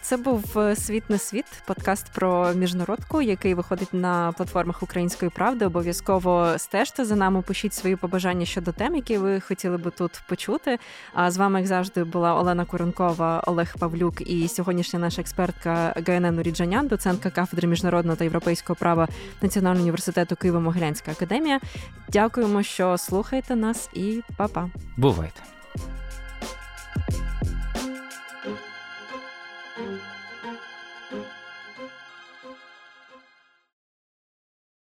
Це 0.00 0.16
був 0.16 0.58
е, 0.58 0.76
світ 0.76 1.10
не 1.10 1.18
світ, 1.18 1.44
подкаст 1.66 2.12
про 2.12 2.52
міжнародку, 2.54 3.22
який 3.22 3.54
виходить 3.54 3.94
на 3.94 4.32
платформах 4.32 4.82
Української 4.82 5.30
правди. 5.30 5.66
Обов'язково 5.66 6.54
стежте 6.58 7.04
за 7.04 7.16
нами, 7.16 7.42
пишіть 7.42 7.74
свої 7.74 7.96
побажання 7.96 8.46
щодо 8.46 8.72
тем, 8.72 8.94
які 8.94 9.18
ви 9.18 9.40
хотіли 9.40 9.76
би 9.76 9.90
тут 9.90 10.22
почути. 10.28 10.78
А 11.14 11.30
з 11.30 11.36
вами, 11.36 11.58
як 11.58 11.68
завжди, 11.68 12.04
була 12.04 12.34
Олена 12.34 12.64
Куренкова, 12.64 13.42
Олег 13.46 13.74
Павлюк 13.78 14.30
і 14.30 14.48
сьогоднішня 14.48 14.98
наша 14.98 15.20
експертка 15.42 15.94
ГНН 16.06 16.38
Уріджанян, 16.38 16.88
доцентка 16.88 17.30
кафедри 17.30 17.68
міжнародного 17.68 18.16
та 18.16 18.24
європейського 18.24 18.76
права 18.76 19.08
Національного 19.42 19.82
університету 19.82 20.34
Києво-Могилянська 20.34 21.10
академія. 21.10 21.60
Дякуємо, 22.08 22.62
що 22.62 22.98
слухаєте 22.98 23.56
нас, 23.56 23.90
і 23.94 24.22
па-па. 24.36 24.70
Бувайте. 24.96 25.40